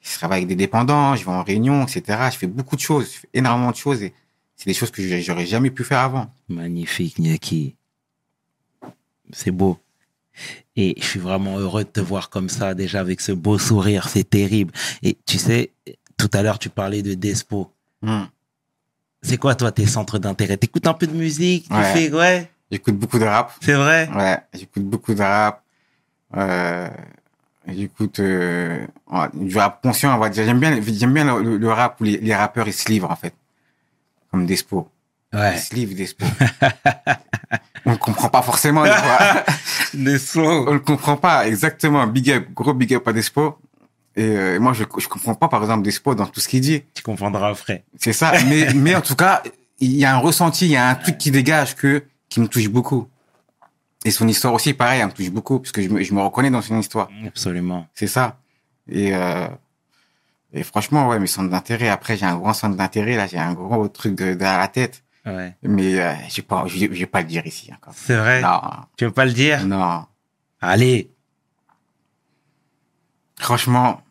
[0.01, 2.29] je travaille avec des dépendants, je vais en réunion, etc.
[2.31, 4.13] Je fais beaucoup de choses, je fais énormément de choses et
[4.55, 6.33] c'est des choses que j'aurais- jamais pu faire avant.
[6.49, 7.75] Magnifique, Niaki.
[9.33, 9.77] C'est beau.
[10.75, 14.07] Et je suis vraiment heureux de te voir comme ça, déjà avec ce beau sourire,
[14.07, 14.73] c'est terrible.
[15.03, 15.71] Et tu sais,
[16.17, 17.71] tout à l'heure, tu parlais de Despo.
[18.01, 18.23] Hmm.
[19.21, 20.57] C'est quoi, toi, tes centres d'intérêt?
[20.57, 21.67] T'écoutes un peu de musique?
[21.69, 21.83] Tu Ouais.
[21.93, 23.51] fais, ouais, J'écoute beaucoup de rap.
[23.61, 24.09] c'est vrai?
[24.15, 25.61] Ouais, j'écoute beaucoup de rap.
[26.37, 26.87] Euh,
[27.67, 28.87] j'écoute euh,
[29.33, 30.45] du rap conscient, on va dire.
[30.45, 33.15] J'aime bien, j'aime bien le, le rap où les, les rappeurs ils se livrent en
[33.17, 33.33] fait,
[34.31, 34.87] comme Despo.
[35.33, 35.55] Ouais.
[35.55, 36.25] Ils se livrent Despo.
[37.85, 38.83] on ne comprend pas forcément.
[38.83, 39.43] des fois.
[39.93, 40.41] Despo.
[40.69, 42.05] on ne comprend pas exactement.
[42.07, 43.57] Big up, gros big up à Despo.
[44.15, 46.83] Et euh, moi, je je comprends pas par exemple Despo dans tout ce qu'il dit.
[46.93, 47.85] Tu comprendras après.
[47.97, 48.33] C'est ça.
[48.47, 49.41] Mais mais en tout cas,
[49.79, 52.47] il y a un ressenti, il y a un truc qui dégage que qui me
[52.47, 53.07] touche beaucoup.
[54.03, 56.21] Et son histoire aussi, pareil, elle me touche beaucoup parce que je me, je me
[56.21, 57.07] reconnais dans son histoire.
[57.25, 57.87] Absolument.
[57.93, 58.37] C'est ça.
[58.89, 59.47] Et euh,
[60.53, 61.87] et franchement, ouais, mes centres d'intérêt.
[61.87, 65.03] Après, j'ai un grand centre d'intérêt là, j'ai un gros truc de- derrière la tête.
[65.25, 65.55] Ouais.
[65.63, 66.13] Mais euh,
[66.67, 67.93] je vais je vais pas le dire ici encore.
[67.95, 68.41] C'est vrai?
[68.41, 68.61] Non,
[68.97, 69.65] Tu veux pas le dire?
[69.67, 70.05] Non.
[70.61, 71.11] Allez.
[73.39, 74.01] Franchement,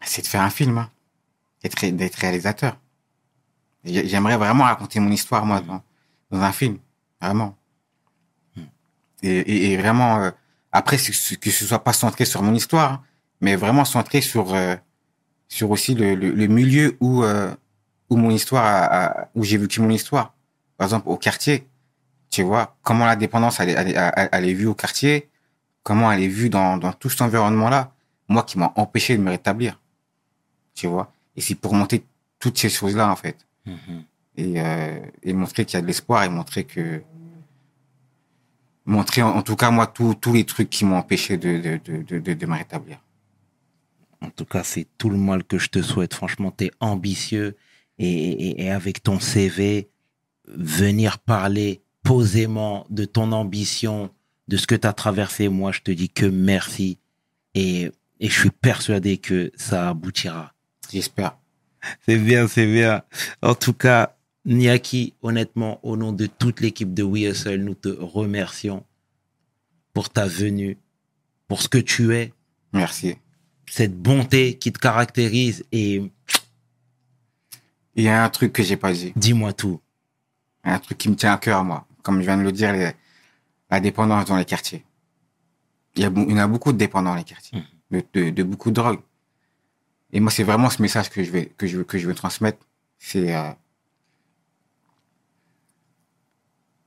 [0.00, 0.90] c'est de faire un film, hein.
[1.62, 2.78] d'être réalisateur.
[3.84, 5.82] J'ai- J'aimerais vraiment raconter mon histoire moi dans,
[6.30, 6.78] dans un film,
[7.20, 7.56] vraiment.
[9.22, 10.30] Et, et, et vraiment, euh,
[10.72, 11.02] après que
[11.50, 13.02] ce soit pas centré sur mon histoire, hein,
[13.40, 14.76] mais vraiment centré sur euh,
[15.50, 17.52] sur aussi le, le, le milieu où euh,
[18.08, 20.32] où mon histoire a- a- où j'ai vécu mon histoire.
[20.78, 21.66] Par exemple au quartier,
[22.30, 25.28] tu vois comment la dépendance elle est, elle est, elle- elle est vue au quartier,
[25.82, 27.92] comment elle est vue dans, dans tout cet environnement-là,
[28.28, 29.78] moi qui m'a empêché de me rétablir.
[30.74, 32.04] Tu vois Et c'est pour montrer
[32.38, 33.36] toutes ces choses-là, en fait.
[33.66, 34.04] Mhm.
[34.36, 37.02] Et, euh, et montrer qu'il y a de l'espoir et montrer que...
[38.86, 41.80] Montrer, en, en tout cas, moi, tous tous les trucs qui m'ont empêché de, de,
[41.84, 42.98] de, de, de, de me rétablir.
[44.22, 46.14] En tout cas, c'est tout le mal que je te souhaite.
[46.14, 47.56] Franchement, tu es ambitieux
[47.98, 49.88] et, et- et avec ton CV,
[50.46, 54.10] venir parler posément de ton ambition,
[54.48, 56.98] de ce que tu as traversé, moi, je te dis que merci.
[57.54, 57.90] Et,
[58.20, 60.54] et je suis persuadé que ça aboutira.
[60.92, 61.36] J'espère.
[62.06, 63.02] C'est bien, c'est bien.
[63.42, 67.88] En tout cas, Niaki, honnêtement, au nom de toute l'équipe de We Hustle, nous te
[67.88, 68.84] remercions
[69.92, 70.78] pour ta venue,
[71.48, 72.32] pour ce que tu es,
[72.72, 73.16] Merci.
[73.70, 76.10] Cette bonté qui te caractérise et
[77.94, 79.12] Il y a un truc que j'ai pas dit.
[79.16, 79.80] dis-moi tout.
[80.64, 81.86] un truc qui me tient à cœur, moi.
[82.02, 82.92] Comme je viens de le dire, les-
[83.70, 84.84] la dépendance dans les quartiers.
[85.96, 88.30] Il y, a, il y en a beaucoup de dépendants dans les quartiers, de, de,
[88.30, 89.00] de beaucoup de drogue.
[90.12, 92.14] Et moi, c'est vraiment ce message que je vais que je veux que je veux
[92.14, 92.58] transmettre.
[92.98, 93.50] C'est euh,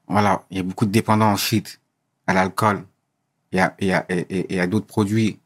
[0.08, 1.82] voilà, il y a beaucoup de dépendants au shit,
[2.28, 2.86] à l'alcool,
[3.52, 5.40] et à, et à, et à d'autres produits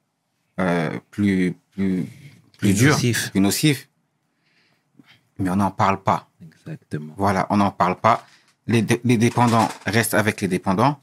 [0.59, 2.07] euh, plus plus plus
[2.57, 3.31] Plus durs, nocifs.
[3.31, 3.89] plus nocifs.
[5.39, 6.29] Mais on n'en parle pas.
[6.41, 7.13] Exactement.
[7.17, 8.25] Voilà, on n'en parle pas.
[8.65, 11.01] Les, les dépendants restent avec les dépendants.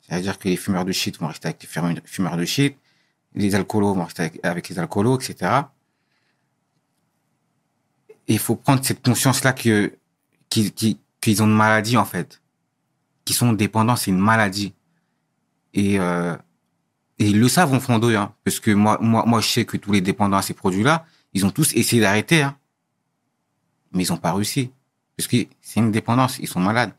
[0.00, 1.68] C'est-à-dire que les fumeurs de shit vont rester avec les
[2.06, 2.76] fumeurs- de shit.
[3.34, 5.62] Les alcoolos vont rester avec, avec les alcoolos, etc.
[8.28, 9.92] Et il faut prendre cette conscience-là que,
[10.48, 12.40] qu'ils, qu'ils, qu'ils ont une maladie, en fait.
[13.24, 14.74] Qu'ils sont dépendants, c'est une maladie.
[15.74, 16.34] Et, euh,
[17.18, 18.34] et ils le savent au fond d'eux, hein.
[18.44, 21.46] Parce que moi, moi, moi, je sais que tous les dépendants à ces produits-là, ils
[21.46, 22.56] ont tous essayé d'arrêter, hein.
[23.92, 24.70] Mais ils ont pas réussi.
[25.16, 26.92] Parce que c'est une dépendance, ils sont malades.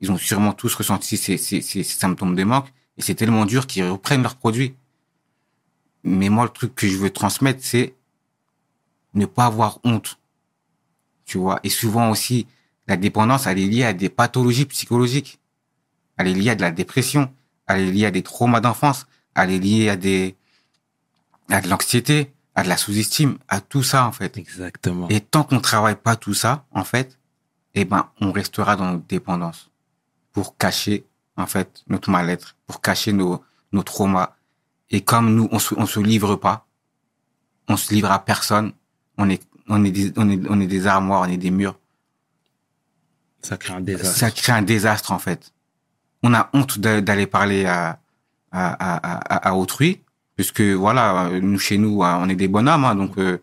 [0.00, 2.72] Ils ont sûrement tous ressenti ces, ces, ces, ces symptômes de manque.
[2.96, 4.74] Et c'est tellement dur qu'ils reprennent leurs produits.
[6.02, 7.94] Mais moi, le truc que je veux transmettre, c'est
[9.14, 10.18] ne pas avoir honte.
[11.26, 11.60] Tu vois.
[11.62, 12.46] Et souvent aussi,
[12.86, 15.40] la dépendance, elle est liée à des pathologies psychologiques.
[16.16, 17.30] Elle est liée à de la dépression.
[17.66, 19.06] Elle est liée à des traumas d'enfance.
[19.38, 20.36] Elle est liée à des,
[21.48, 24.36] à de l'anxiété, à de la sous-estime, à tout ça, en fait.
[24.36, 25.08] Exactement.
[25.08, 27.18] Et tant qu'on travaille pas tout ça, en fait,
[27.74, 29.70] eh ben, on restera dans notre dépendance
[30.32, 31.04] pour cacher,
[31.36, 34.36] en fait, notre mal-être, pour cacher nos, nos traumas.
[34.90, 36.66] Et comme nous, on se, on se livre pas,
[37.68, 38.72] on se livre à personne,
[39.18, 41.78] on est, on est des, on est, on est des armoires, on est des murs.
[43.42, 44.18] Ça crée un désastre.
[44.18, 45.52] Ça crée un désastre, en fait.
[46.22, 48.00] On a honte d'aller parler à,
[48.52, 50.00] à, à, à, à autrui,
[50.36, 53.38] puisque voilà, nous, chez nous, hein, on est des bonhommes, hein, donc, euh,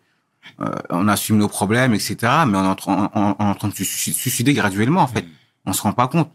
[0.61, 2.15] euh, on assume nos problèmes, etc.
[2.47, 5.01] Mais on est en, train- on, on est en train de se suici- suicider graduellement,
[5.01, 5.25] en fait.
[5.65, 6.31] On se rend pas compte.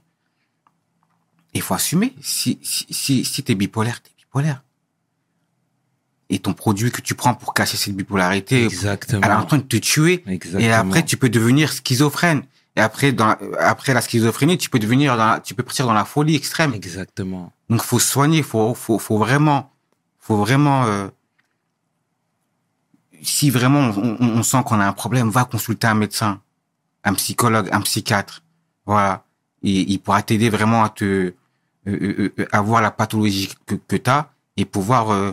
[1.54, 2.14] Il faut assumer.
[2.20, 4.62] Si, si, si, si t'es bipolaire, t'es bipolaire.
[6.28, 9.22] Et ton produit que tu prends pour cacher cette bipolarité, Exactement.
[9.24, 10.22] elle est en train de te tuer.
[10.28, 10.62] Exactement.
[10.62, 12.44] Et après, tu peux devenir schizophrène.
[12.76, 15.92] Et après, dans, après la schizophrénie, tu peux devenir, dans la- tu peux partir dans
[15.92, 16.72] la folie extrême.
[16.72, 17.52] Exactement.
[17.70, 18.42] Donc, faut soigner.
[18.42, 19.72] Faut, faut, faut vraiment,
[20.18, 20.84] faut vraiment.
[20.84, 21.08] euh,
[23.22, 26.40] si vraiment on, on- on sent qu'on a un problème, va consulter un médecin,
[27.04, 28.42] un psychologue, un psychiatre.
[28.86, 29.24] Voilà.
[29.62, 31.32] Et il pourra t'aider vraiment à te euh,
[31.86, 35.32] euh, euh, avoir la pathologie que, que tu as et pouvoir euh,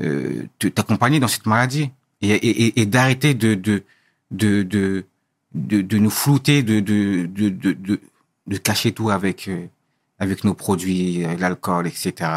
[0.00, 3.84] euh, t'accompagner dans cette maladie et, et, et- d'arrêter de de,
[4.30, 5.04] de de
[5.54, 8.00] de de nous flouter, de de de de,
[8.46, 9.66] de, cacher tout avec euh,
[10.20, 12.30] avec nos produits, l'alcool, etc.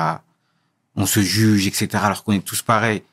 [0.96, 1.90] On se juge, etc.
[2.04, 3.04] Alors qu'on est tous pareils.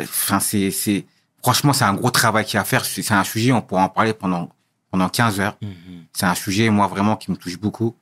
[0.00, 1.04] Enfin, c'est c'est
[1.42, 2.84] franchement c'est un gros travail qu'il y a à faire.
[2.84, 4.50] C'est un sujet, on pourra en parler pendant
[4.90, 5.56] pendant 15 heures.
[5.60, 6.04] Mhm.
[6.12, 7.94] C'est un sujet, moi, vraiment, qui me touche beaucoup.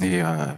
[0.00, 0.52] Et, euh,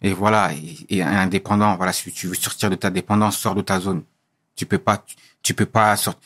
[0.00, 3.62] et voilà, et, et indépendant, voilà, si tu veux sortir de ta dépendance, sors de
[3.62, 4.02] ta zone.
[4.56, 6.22] Tu peux pas, tu, tu peux pas sortir,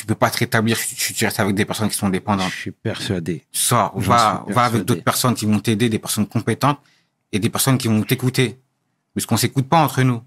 [0.00, 2.50] tu peux pas te rétablir si tu, restes avec des personnes qui sont Je dépendantes.
[2.52, 3.44] suis persuadé.
[3.52, 6.80] Sors, J'en va, va avec d'autres personnes qui vont t'aider, des personnes compétentes
[7.32, 8.58] et des personnes qui vont t'écouter.
[9.14, 10.22] Parce qu'on s'écoute pas entre nous.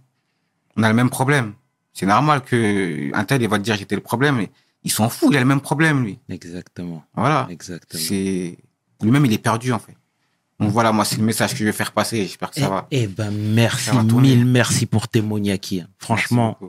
[0.78, 1.53] On a le même problème.
[1.91, 4.51] C'est normal que un tel, il va te dire j'étais le problème, mais
[4.84, 6.19] il s'en fout, il a le même problème, lui.
[6.30, 7.03] Exactement.
[7.15, 7.47] Voilà.
[7.49, 8.03] Exactement.
[8.03, 8.55] C'est
[9.01, 9.97] lui-même, il est perdu en fait.
[10.59, 12.17] Donc voilà, moi, c'est le message que je vais faire passer.
[12.17, 12.88] J'espère que ça va.
[12.91, 15.59] Eh, eh ben, merci, Ça mille merci pour témoigner.
[15.97, 16.59] Franchement,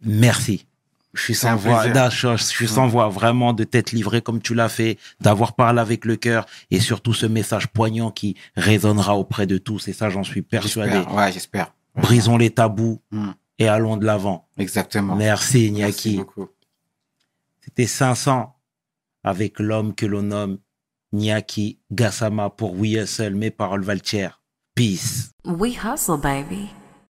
[0.00, 0.66] merci.
[1.14, 4.68] Je suis sans voix, je, suis sans voix vraiment de t'être livré comme tu l'as
[4.68, 9.56] fait, d'avoir parlé avec le cœur et surtout ce message poignant qui résonnera auprès de
[9.58, 9.86] tous.
[9.88, 10.92] Et ça, j'en suis persuadé.
[10.92, 11.14] J'espère.
[11.14, 11.74] Ouais, j'espère.
[11.94, 13.30] Brisons les tabous Mm.
[13.60, 14.48] et allons de l'avant.
[14.58, 15.14] Exactement.
[15.14, 15.70] Merci,
[16.16, 16.48] beaucoup.
[17.60, 18.52] C'était 500
[19.22, 20.58] avec l'homme que l'on nomme
[21.12, 23.34] Niaki Gassama pour We Hustle.
[23.34, 24.42] Mes paroles valent cher.
[24.74, 25.30] Peace.
[25.44, 26.68] We hustle, baby.